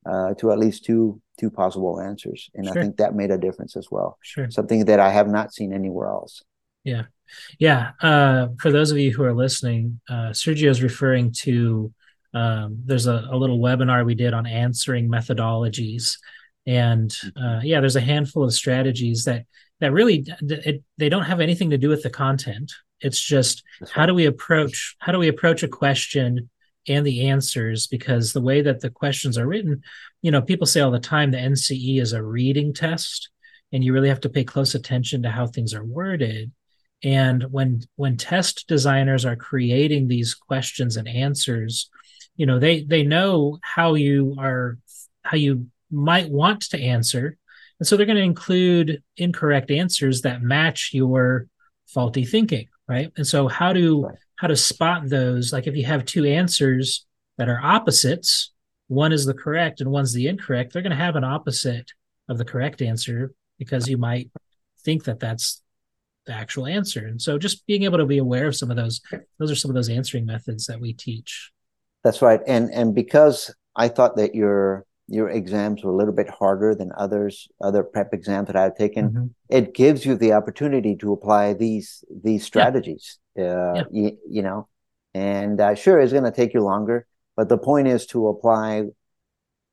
uh, 0.04 0.35
to 0.35 0.52
at 0.52 0.58
least 0.58 0.85
two 0.85 1.20
two 1.38 1.50
possible 1.50 2.00
answers, 2.00 2.50
and 2.54 2.66
sure. 2.66 2.78
I 2.78 2.80
think 2.80 2.96
that 2.96 3.14
made 3.14 3.30
a 3.30 3.38
difference 3.38 3.76
as 3.76 3.88
well. 3.90 4.18
Sure. 4.23 4.50
Something 4.50 4.87
that 4.87 5.00
I 5.00 5.11
have 5.11 5.28
not 5.28 5.52
seen 5.52 5.73
anywhere 5.73 6.08
else. 6.08 6.42
Yeah. 6.85 7.04
Yeah. 7.59 7.92
Uh, 8.00 8.49
for 8.61 8.71
those 8.71 8.90
of 8.90 8.99
you 8.99 9.12
who 9.12 9.25
are 9.25 9.35
listening, 9.35 10.00
uh, 10.09 10.30
Sergio 10.30 10.68
is 10.68 10.83
referring 10.83 11.33
to 11.42 11.92
um, 12.35 12.83
there's 12.85 13.06
a, 13.06 13.28
a, 13.30 13.37
little 13.37 13.59
webinar 13.59 14.04
we 14.04 14.14
did 14.14 14.35
on 14.35 14.47
answering 14.47 15.09
methodologies. 15.09 16.18
And 16.66 17.16
uh, 17.35 17.61
yeah, 17.62 17.80
there's 17.80 17.97
a 17.97 18.00
handful 18.00 18.45
of 18.45 18.52
strategies 18.52 19.25
that 19.25 19.47
that 19.80 19.92
really 19.92 20.26
it, 20.42 20.83
they 20.99 21.09
don't 21.09 21.25
have 21.25 21.40
anything 21.40 21.71
to 21.71 21.78
do 21.78 21.88
with 21.88 22.02
the 22.02 22.11
content. 22.11 22.73
It's 23.00 23.21
just 23.21 23.62
how 23.90 24.04
do 24.04 24.12
we 24.12 24.26
approach 24.26 24.97
how 24.99 25.12
do 25.12 25.18
we 25.18 25.28
approach 25.28 25.62
a 25.62 25.68
question 25.68 26.50
and 26.88 27.06
the 27.06 27.28
answers 27.28 27.87
because 27.87 28.33
the 28.33 28.40
way 28.40 28.61
that 28.61 28.80
the 28.80 28.90
questions 28.90 29.38
are 29.38 29.47
written, 29.47 29.83
you 30.21 30.30
know, 30.30 30.42
people 30.42 30.66
say 30.66 30.80
all 30.80 30.90
the 30.90 31.00
time 31.00 31.30
the 31.30 31.38
NCE 31.38 32.00
is 32.00 32.12
a 32.12 32.23
reading 32.23 32.75
test, 32.75 33.30
and 33.73 33.83
you 33.83 33.92
really 33.95 34.09
have 34.09 34.21
to 34.21 34.28
pay 34.28 34.45
close 34.45 34.75
attention 34.75 35.23
to 35.23 35.30
how 35.30 35.47
things 35.47 35.73
are 35.73 35.85
worded 35.85 36.52
and 37.02 37.44
when 37.50 37.82
when 37.96 38.16
test 38.16 38.66
designers 38.68 39.24
are 39.24 39.36
creating 39.36 40.08
these 40.08 40.34
questions 40.34 40.96
and 40.96 41.06
answers 41.08 41.90
you 42.36 42.46
know 42.46 42.58
they 42.58 42.82
they 42.82 43.02
know 43.02 43.58
how 43.62 43.94
you 43.94 44.34
are 44.38 44.78
how 45.22 45.36
you 45.36 45.66
might 45.90 46.28
want 46.30 46.62
to 46.62 46.80
answer. 46.80 47.36
And 47.78 47.86
so 47.86 47.96
they're 47.96 48.06
going 48.06 48.16
to 48.16 48.22
include 48.22 49.02
incorrect 49.16 49.70
answers 49.70 50.22
that 50.22 50.42
match 50.42 50.90
your 50.92 51.46
faulty 51.86 52.24
thinking 52.24 52.68
right? 52.88 53.10
And 53.16 53.26
so 53.26 53.48
how 53.48 53.72
to 53.72 54.08
how 54.36 54.46
to 54.46 54.56
spot 54.56 55.08
those? 55.08 55.52
Like 55.52 55.66
if 55.66 55.74
you 55.74 55.84
have 55.86 56.04
two 56.04 56.24
answers 56.24 57.04
that 57.36 57.48
are 57.48 57.60
opposites 57.62 58.52
one 58.88 59.12
is 59.12 59.26
the 59.26 59.34
correct 59.34 59.80
and 59.80 59.90
one's 59.90 60.12
the 60.12 60.28
incorrect 60.28 60.72
they're 60.72 60.82
going 60.82 60.90
to 60.90 60.96
have 60.96 61.16
an 61.16 61.24
opposite 61.24 61.90
of 62.28 62.38
the 62.38 62.44
correct 62.44 62.80
answer 62.80 63.32
because 63.58 63.88
you 63.88 63.98
might 63.98 64.30
think 64.84 65.04
that 65.04 65.18
that's 65.18 65.60
the 66.26 66.33
actual 66.33 66.66
answer. 66.66 67.06
And 67.06 67.21
so 67.21 67.38
just 67.38 67.66
being 67.66 67.85
able 67.85 67.99
to 67.99 68.06
be 68.06 68.18
aware 68.18 68.47
of 68.47 68.56
some 68.56 68.71
of 68.71 68.76
those, 68.76 69.00
those 69.38 69.50
are 69.50 69.56
some 69.56 69.71
of 69.71 69.75
those 69.75 69.88
answering 69.88 70.26
methods 70.26 70.66
that 70.66 70.80
we 70.80 70.92
teach. 70.92 71.50
That's 72.04 72.23
right. 72.23 72.40
And 72.47 72.73
and 72.73 72.95
because 72.95 73.52
I 73.75 73.88
thought 73.88 74.16
that 74.16 74.35
your 74.35 74.85
your 75.09 75.28
exams 75.28 75.85
were 75.85 75.92
a 75.92 75.97
little 75.97 76.14
bit 76.14 76.28
harder 76.28 76.75
than 76.75 76.92
others, 76.97 77.49
other 77.61 77.83
prep 77.83 78.12
exams 78.12 78.49
that 78.49 78.56
I've 78.56 78.76
taken, 78.76 79.11
mm-hmm. 79.11 79.26
it 79.49 79.75
gives 79.75 80.04
you 80.04 80.16
the 80.16 80.33
opportunity 80.33 80.97
to 80.97 81.12
apply 81.12 81.54
these 81.54 82.04
these 82.23 82.45
strategies. 82.45 83.18
Yeah. 83.35 83.45
Uh, 83.45 83.75
yeah. 83.75 83.83
You, 83.90 84.18
you, 84.28 84.42
know, 84.42 84.68
And 85.14 85.61
uh, 85.61 85.75
sure, 85.75 86.00
it's 86.00 86.12
going 86.12 86.25
to 86.25 86.33
take 86.33 86.54
you 86.54 86.62
longer, 86.62 87.06
but 87.37 87.49
the 87.49 87.59
point 87.59 87.88
is 87.88 88.06
to 88.06 88.28
apply 88.28 88.85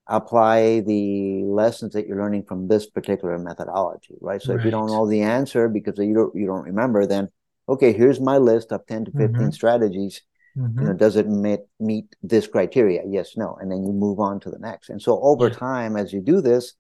apply 0.08 0.82
the 0.82 1.44
lessons 1.46 1.94
that 1.94 2.08
you're 2.08 2.18
learning 2.18 2.44
from 2.44 2.68
this 2.68 2.86
particular 2.90 3.38
methodology, 3.40 4.16
right? 4.20 4.42
So 4.42 4.54
right. 4.54 4.60
if 4.60 4.66
you 4.66 4.72
don't 4.72 4.88
know 4.88 5.08
the 5.08 5.22
answer 5.22 5.70
because 5.70 5.98
you 5.98 6.14
don't 6.14 6.36
you 6.36 6.46
don't 6.46 6.64
remember, 6.64 7.06
then 7.06 7.30
okay, 7.70 7.94
here's 7.94 8.20
my 8.20 8.38
list 8.38 8.72
of 8.72 8.86
10 8.86 9.06
to 9.06 9.12
15 9.12 9.28
mm-hmm. 9.28 9.50
strategies. 9.52 10.22
Mm-hmm. 10.58 10.80
You 10.80 10.88
know, 10.88 10.94
does 10.94 11.16
it 11.16 11.28
meet 11.28 11.62
meet 11.80 12.16
this 12.22 12.48
criteria? 12.48 13.02
Yes, 13.08 13.36
no, 13.38 13.58
and 13.60 13.72
then 13.72 13.84
you 13.84 13.92
move 13.92 14.20
on 14.20 14.40
to 14.42 14.52
the 14.52 14.60
next. 14.60 14.90
And 14.90 15.02
so 15.02 15.20
over 15.22 15.48
yeah. 15.48 15.56
time, 15.56 15.96
as 15.96 16.14
you 16.14 16.22
do 16.22 16.42
this, 16.42 16.74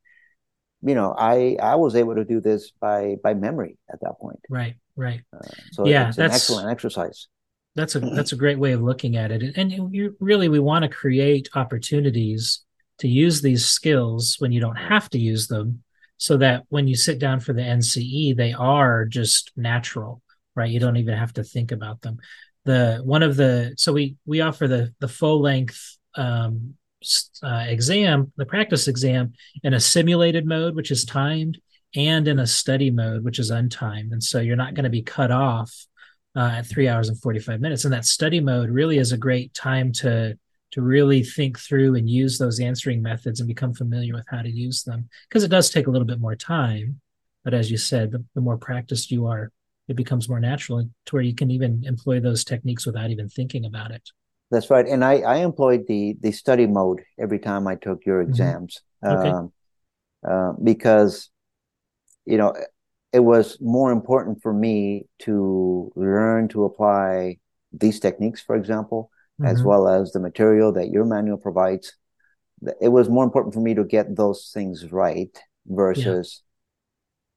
you 0.83 0.93
know, 0.93 1.15
I 1.17 1.57
I 1.61 1.75
was 1.75 1.95
able 1.95 2.15
to 2.15 2.25
do 2.25 2.41
this 2.41 2.71
by 2.79 3.15
by 3.23 3.33
memory 3.33 3.77
at 3.91 4.01
that 4.01 4.19
point. 4.19 4.39
Right, 4.49 4.75
right. 4.95 5.21
Uh, 5.33 5.47
so 5.71 5.87
yeah, 5.87 6.09
it's 6.09 6.17
an 6.17 6.29
excellent 6.29 6.69
exercise. 6.69 7.27
That's 7.75 7.95
a 7.95 7.99
that's 8.15 8.33
a 8.33 8.35
great 8.35 8.59
way 8.59 8.73
of 8.73 8.81
looking 8.81 9.15
at 9.15 9.31
it. 9.31 9.57
And 9.57 9.71
you 9.71 10.15
really 10.19 10.49
we 10.49 10.59
want 10.59 10.83
to 10.83 10.89
create 10.89 11.49
opportunities 11.55 12.62
to 12.99 13.07
use 13.07 13.41
these 13.41 13.65
skills 13.65 14.35
when 14.39 14.51
you 14.51 14.61
don't 14.61 14.75
have 14.75 15.09
to 15.11 15.19
use 15.19 15.47
them 15.47 15.83
so 16.17 16.37
that 16.37 16.63
when 16.69 16.87
you 16.87 16.95
sit 16.95 17.19
down 17.19 17.39
for 17.39 17.53
the 17.53 17.61
NCE 17.61 18.35
they 18.35 18.53
are 18.53 19.05
just 19.05 19.51
natural, 19.55 20.21
right? 20.55 20.69
You 20.69 20.79
don't 20.79 20.97
even 20.97 21.17
have 21.17 21.33
to 21.33 21.43
think 21.43 21.71
about 21.71 22.01
them. 22.01 22.19
The 22.65 23.01
one 23.03 23.23
of 23.23 23.35
the 23.35 23.73
so 23.77 23.91
we 23.93 24.15
we 24.25 24.41
offer 24.41 24.67
the 24.67 24.93
the 24.99 25.07
full 25.07 25.41
length 25.41 25.97
um, 26.15 26.75
uh, 27.41 27.65
exam, 27.67 28.31
the 28.37 28.45
practice 28.45 28.87
exam, 28.87 29.33
in 29.63 29.73
a 29.73 29.79
simulated 29.79 30.45
mode, 30.45 30.75
which 30.75 30.91
is 30.91 31.03
timed, 31.03 31.59
and 31.95 32.27
in 32.27 32.39
a 32.39 32.47
study 32.47 32.89
mode, 32.89 33.23
which 33.23 33.39
is 33.39 33.51
untimed. 33.51 34.11
And 34.11 34.23
so 34.23 34.39
you're 34.39 34.55
not 34.55 34.73
going 34.73 34.85
to 34.85 34.89
be 34.89 35.01
cut 35.01 35.31
off 35.31 35.85
uh, 36.35 36.55
at 36.57 36.65
three 36.65 36.87
hours 36.87 37.09
and 37.09 37.19
45 37.19 37.59
minutes. 37.59 37.85
And 37.85 37.93
that 37.93 38.05
study 38.05 38.39
mode 38.39 38.69
really 38.69 38.97
is 38.97 39.11
a 39.11 39.17
great 39.17 39.53
time 39.53 39.91
to 39.93 40.37
to 40.73 40.81
really 40.81 41.23
think 41.23 41.59
through 41.59 41.95
and 41.95 42.09
use 42.09 42.37
those 42.37 42.59
answering 42.59 43.01
methods 43.01 43.39
and 43.39 43.47
become 43.47 43.73
familiar 43.73 44.13
with 44.13 44.25
how 44.27 44.41
to 44.41 44.49
use 44.49 44.83
them 44.83 45.07
because 45.29 45.43
it 45.43 45.49
does 45.49 45.69
take 45.69 45.87
a 45.87 45.91
little 45.91 46.07
bit 46.07 46.19
more 46.19 46.35
time 46.35 46.99
but 47.43 47.53
as 47.53 47.69
you 47.69 47.77
said 47.77 48.11
the, 48.11 48.23
the 48.35 48.41
more 48.41 48.57
practiced 48.57 49.11
you 49.11 49.27
are 49.27 49.51
it 49.87 49.95
becomes 49.95 50.29
more 50.29 50.39
natural 50.39 50.87
to 51.05 51.15
where 51.15 51.23
you 51.23 51.35
can 51.35 51.51
even 51.51 51.83
employ 51.85 52.19
those 52.19 52.43
techniques 52.43 52.85
without 52.85 53.11
even 53.11 53.29
thinking 53.29 53.65
about 53.65 53.91
it 53.91 54.09
that's 54.49 54.69
right 54.69 54.87
and 54.87 55.03
i 55.03 55.17
i 55.19 55.37
employed 55.37 55.85
the 55.87 56.15
the 56.21 56.31
study 56.31 56.65
mode 56.65 57.01
every 57.19 57.39
time 57.39 57.67
i 57.67 57.75
took 57.75 58.05
your 58.05 58.21
mm-hmm. 58.21 58.31
exams 58.31 58.81
mm-hmm. 59.03 59.17
okay. 59.17 59.29
um, 59.29 59.53
uh, 60.27 60.53
because 60.63 61.29
you 62.25 62.37
know 62.37 62.53
it 63.13 63.19
was 63.19 63.61
more 63.61 63.91
important 63.91 64.41
for 64.41 64.51
me 64.51 65.05
to 65.19 65.91
learn 65.95 66.47
to 66.47 66.63
apply 66.63 67.37
these 67.71 67.99
techniques, 67.99 68.41
for 68.41 68.55
example, 68.55 69.11
mm-hmm. 69.43 69.55
as 69.55 69.63
well 69.63 69.87
as 69.87 70.11
the 70.11 70.19
material 70.19 70.71
that 70.73 70.89
your 70.89 71.05
manual 71.05 71.37
provides. 71.37 71.93
It 72.81 72.89
was 72.89 73.09
more 73.09 73.23
important 73.23 73.53
for 73.53 73.59
me 73.59 73.73
to 73.75 73.83
get 73.83 74.15
those 74.15 74.51
things 74.53 74.91
right 74.91 75.37
versus, 75.67 76.41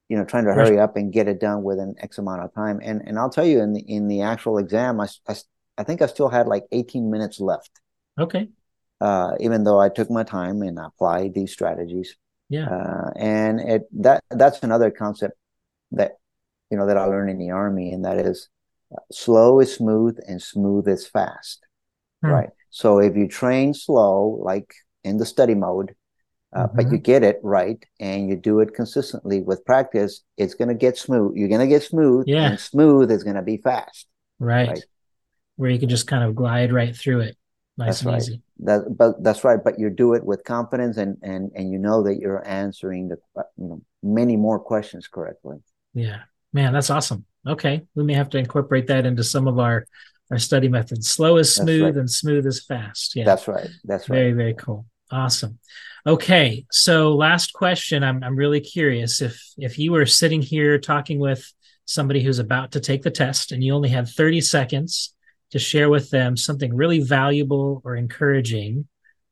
yeah. 0.09 0.15
you 0.15 0.19
know, 0.19 0.25
trying 0.25 0.45
to 0.45 0.55
hurry 0.55 0.79
up 0.79 0.97
and 0.97 1.13
get 1.13 1.29
it 1.29 1.41
done 1.41 1.63
within 1.63 1.95
X 1.99 2.19
amount 2.19 2.43
of 2.43 2.55
time. 2.55 2.81
And 2.83 3.03
and 3.05 3.19
I'll 3.19 3.31
tell 3.31 3.47
you, 3.47 3.61
in 3.61 3.73
the 3.73 3.81
in 3.81 4.09
the 4.09 4.23
actual 4.23 4.59
exam, 4.59 5.01
I 5.01 5.09
I, 5.29 5.35
I 5.79 5.83
think 5.83 6.01
I 6.01 6.07
still 6.07 6.29
had 6.29 6.47
like 6.47 6.65
18 6.71 7.11
minutes 7.11 7.41
left. 7.41 7.71
Okay. 8.19 8.49
Uh, 9.01 9.33
even 9.41 9.65
though 9.65 9.79
I 9.79 9.91
took 9.91 10.11
my 10.11 10.23
time 10.23 10.63
and 10.63 10.79
applied 10.79 11.35
these 11.35 11.53
strategies. 11.53 12.17
Yeah. 12.49 12.69
Uh, 12.69 13.11
and 13.17 13.61
it 13.61 13.83
that 14.03 14.23
that's 14.31 14.63
another 14.63 14.91
concept 14.91 15.37
that 15.93 16.13
you 16.71 16.77
know 16.77 16.87
that 16.87 16.97
I 16.97 17.05
learned 17.05 17.31
in 17.31 17.39
the 17.39 17.51
army, 17.51 17.93
and 17.93 18.05
that 18.05 18.19
is 18.19 18.49
uh, 18.93 19.01
slow 19.11 19.61
is 19.61 19.75
smooth 19.75 20.19
and 20.27 20.41
smooth 20.41 20.89
is 20.89 21.07
fast, 21.07 21.66
hmm. 22.23 22.29
right? 22.29 22.51
So 22.71 22.99
if 22.99 23.17
you 23.17 23.29
train 23.29 23.75
slow, 23.75 24.39
like 24.43 24.75
in 25.05 25.19
the 25.19 25.27
study 25.27 25.55
mode, 25.55 25.95
uh, 26.55 26.67
mm-hmm. 26.67 26.77
but 26.77 26.91
you 26.91 26.99
get 26.99 27.23
it 27.23 27.39
right 27.43 27.85
and 28.01 28.29
you 28.29 28.37
do 28.37 28.61
it 28.61 28.75
consistently 28.75 29.41
with 29.41 29.65
practice, 29.65 30.23
it's 30.37 30.55
going 30.55 30.69
to 30.69 30.75
get 30.75 30.97
smooth. 30.97 31.37
You're 31.37 31.49
going 31.49 31.61
to 31.61 31.67
get 31.67 31.83
smooth, 31.83 32.25
yeah. 32.27 32.51
and 32.51 32.61
smooth 32.61 33.11
is 33.11 33.25
going 33.25 33.37
to 33.37 33.43
be 33.43 33.57
fast, 33.57 34.07
right. 34.39 34.69
right? 34.69 34.85
Where 35.57 35.71
you 35.71 35.79
can 35.79 35.89
just 35.89 36.07
kind 36.07 36.23
of 36.25 36.35
glide 36.35 36.73
right 36.73 36.95
through 36.95 37.21
it, 37.21 37.37
nice 37.77 37.89
that's 37.89 38.01
and 38.03 38.11
right. 38.11 38.23
easy. 38.23 38.43
That, 38.61 38.97
but 38.97 39.23
that's 39.23 39.45
right. 39.45 39.59
But 39.63 39.79
you 39.79 39.91
do 39.91 40.15
it 40.15 40.25
with 40.25 40.45
confidence, 40.45 40.97
and 40.97 41.17
and 41.23 41.51
and 41.55 41.71
you 41.71 41.79
know 41.79 42.03
that 42.03 42.17
you're 42.17 42.47
answering 42.47 43.09
the 43.09 43.17
you 43.57 43.69
know 43.69 43.83
many 44.03 44.37
more 44.37 44.59
questions 44.59 45.09
correctly. 45.09 45.59
Yeah, 45.95 46.21
man, 46.53 46.73
that's 46.73 46.91
awesome. 46.91 47.25
Okay, 47.47 47.87
we 47.95 48.05
may 48.05 48.15
have 48.15 48.31
to 48.31 48.39
incorporate 48.39 48.87
that 48.89 49.07
into 49.07 49.25
some 49.25 49.47
of 49.49 49.59
our 49.59 49.87
our 50.31 50.39
study 50.39 50.69
methods. 50.69 51.09
Slow 51.09 51.37
is 51.37 51.55
smooth 51.55 51.83
right. 51.83 51.97
and 51.97 52.11
smooth 52.11 52.47
is 52.47 52.65
fast. 52.65 53.15
Yeah, 53.17 53.25
that's 53.25 53.47
right. 53.49 53.69
That's 53.85 54.09
right. 54.09 54.17
Very 54.17 54.33
very 54.33 54.55
cool. 54.55 54.87
Awesome. 55.11 55.59
Okay, 56.07 56.67
so 56.71 57.15
last 57.15 57.53
question. 57.53 58.03
I'm 58.03 58.23
I'm 58.23 58.37
really 58.37 58.61
curious 58.61 59.21
if 59.21 59.41
if 59.57 59.79
you 59.79 59.93
were 59.93 60.07
sitting 60.07 60.43
here 60.43 60.79
talking 60.79 61.19
with 61.19 61.53
somebody 61.85 62.23
who's 62.23 62.39
about 62.39 62.73
to 62.73 62.81
take 62.81 63.03
the 63.03 63.11
test 63.11 63.53
and 63.53 63.63
you 63.63 63.73
only 63.73 63.89
had 63.89 64.09
30 64.09 64.41
seconds 64.41 65.15
to 65.53 65.59
share 65.59 65.89
with 65.89 66.11
them 66.11 66.37
something 66.37 66.75
really 66.75 67.01
valuable 67.01 67.81
or 67.85 67.95
encouraging, 67.95 68.89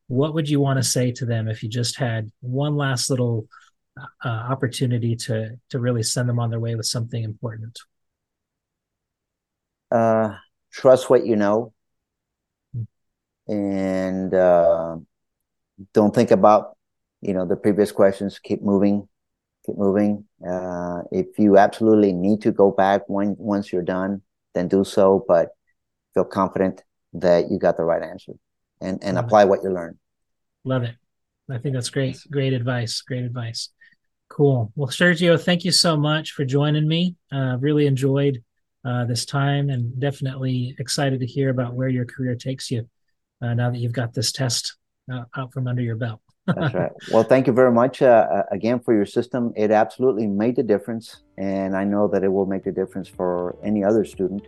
what 0.06 0.34
would 0.34 0.48
you 0.48 0.60
want 0.60 0.78
to 0.78 0.82
say 0.82 1.10
to 1.10 1.26
them 1.26 1.48
if 1.48 1.62
you 1.62 1.68
just 1.68 1.96
had 1.96 2.30
one 2.40 2.76
last 2.76 3.10
little 3.10 3.48
uh, 3.98 4.28
opportunity 4.28 5.16
to 5.16 5.58
to 5.70 5.78
really 5.78 6.02
send 6.02 6.28
them 6.28 6.38
on 6.38 6.50
their 6.50 6.60
way 6.60 6.74
with 6.74 6.86
something 6.86 7.22
important? 7.22 7.78
Uh, 9.90 10.34
trust 10.74 11.08
what 11.08 11.24
you 11.24 11.36
know, 11.36 11.72
and 13.48 14.34
uh, 14.34 14.96
don't 15.92 16.14
think 16.14 16.30
about 16.30 16.76
you 17.20 17.32
know 17.32 17.46
the 17.46 17.56
previous 17.56 17.92
questions. 17.92 18.38
Keep 18.38 18.62
moving, 18.62 19.08
keep 19.64 19.76
moving. 19.78 20.24
Uh, 20.46 21.02
if 21.12 21.38
you 21.38 21.56
absolutely 21.56 22.12
need 22.12 22.42
to 22.42 22.52
go 22.52 22.70
back 22.70 23.02
when 23.08 23.36
once 23.38 23.72
you're 23.72 23.82
done, 23.82 24.22
then 24.54 24.68
do 24.68 24.84
so. 24.84 25.24
But 25.26 25.50
feel 26.12 26.24
confident 26.24 26.82
that 27.14 27.50
you 27.50 27.58
got 27.58 27.76
the 27.76 27.84
right 27.84 28.02
answer, 28.02 28.32
and 28.80 29.02
and 29.02 29.16
Love 29.16 29.24
apply 29.26 29.42
it. 29.42 29.48
what 29.48 29.62
you 29.62 29.70
learned. 29.70 29.96
Love 30.64 30.82
it. 30.82 30.96
I 31.50 31.58
think 31.58 31.74
that's 31.74 31.90
great. 31.90 32.18
Great 32.30 32.52
advice. 32.52 33.02
Great 33.02 33.24
advice. 33.24 33.68
Cool. 34.30 34.72
Well, 34.74 34.88
Sergio, 34.88 35.40
thank 35.40 35.64
you 35.64 35.70
so 35.70 35.96
much 35.96 36.32
for 36.32 36.44
joining 36.44 36.88
me. 36.88 37.16
Uh, 37.30 37.58
really 37.60 37.86
enjoyed 37.86 38.42
uh, 38.84 39.04
this 39.04 39.24
time 39.24 39.70
and 39.70 39.98
definitely 39.98 40.76
excited 40.78 41.20
to 41.20 41.26
hear 41.26 41.50
about 41.50 41.74
where 41.74 41.88
your 41.88 42.04
career 42.04 42.34
takes 42.34 42.70
you 42.70 42.88
uh, 43.42 43.54
now 43.54 43.70
that 43.70 43.78
you've 43.78 43.92
got 43.92 44.12
this 44.12 44.32
test 44.32 44.76
uh, 45.12 45.24
out 45.36 45.52
from 45.52 45.66
under 45.66 45.82
your 45.82 45.96
belt. 45.96 46.20
That's 46.46 46.74
right. 46.74 46.92
Well, 47.10 47.22
thank 47.22 47.46
you 47.46 47.52
very 47.52 47.72
much 47.72 48.02
uh, 48.02 48.26
uh, 48.30 48.42
again 48.50 48.80
for 48.80 48.94
your 48.94 49.06
system. 49.06 49.52
It 49.56 49.70
absolutely 49.70 50.26
made 50.26 50.56
the 50.56 50.62
difference. 50.62 51.22
And 51.38 51.76
I 51.76 51.84
know 51.84 52.08
that 52.08 52.22
it 52.22 52.28
will 52.28 52.46
make 52.46 52.66
a 52.66 52.72
difference 52.72 53.08
for 53.08 53.56
any 53.62 53.82
other 53.82 54.04
student. 54.04 54.46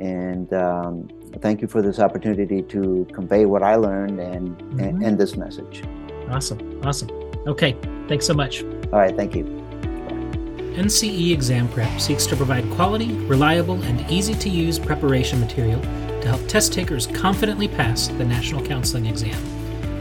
And 0.00 0.52
um, 0.52 1.08
thank 1.38 1.62
you 1.62 1.68
for 1.68 1.80
this 1.80 2.00
opportunity 2.00 2.62
to 2.62 3.06
convey 3.12 3.46
what 3.46 3.62
I 3.62 3.76
learned 3.76 4.18
and, 4.18 4.58
mm-hmm. 4.58 4.80
and, 4.80 5.04
and 5.04 5.18
this 5.18 5.36
message. 5.36 5.84
Awesome. 6.28 6.80
Awesome. 6.84 7.10
Okay. 7.46 7.76
Thanks 8.08 8.26
so 8.26 8.34
much. 8.34 8.64
All 8.64 8.98
right. 8.98 9.14
Thank 9.14 9.36
you. 9.36 9.63
NCE 10.74 11.32
Exam 11.32 11.68
Prep 11.68 12.00
seeks 12.00 12.26
to 12.26 12.36
provide 12.36 12.68
quality, 12.70 13.12
reliable, 13.12 13.80
and 13.82 14.10
easy 14.10 14.34
to 14.34 14.48
use 14.48 14.78
preparation 14.78 15.40
material 15.40 15.80
to 15.80 16.28
help 16.28 16.46
test 16.48 16.72
takers 16.72 17.06
confidently 17.06 17.68
pass 17.68 18.08
the 18.08 18.24
National 18.24 18.64
Counseling 18.64 19.06
Exam. 19.06 19.38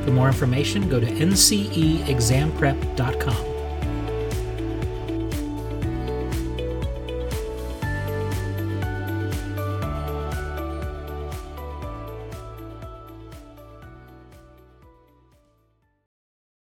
For 0.03 0.11
more 0.11 0.27
information, 0.27 0.89
go 0.89 0.99
to 0.99 1.05
nceexamprep.com. 1.05 3.52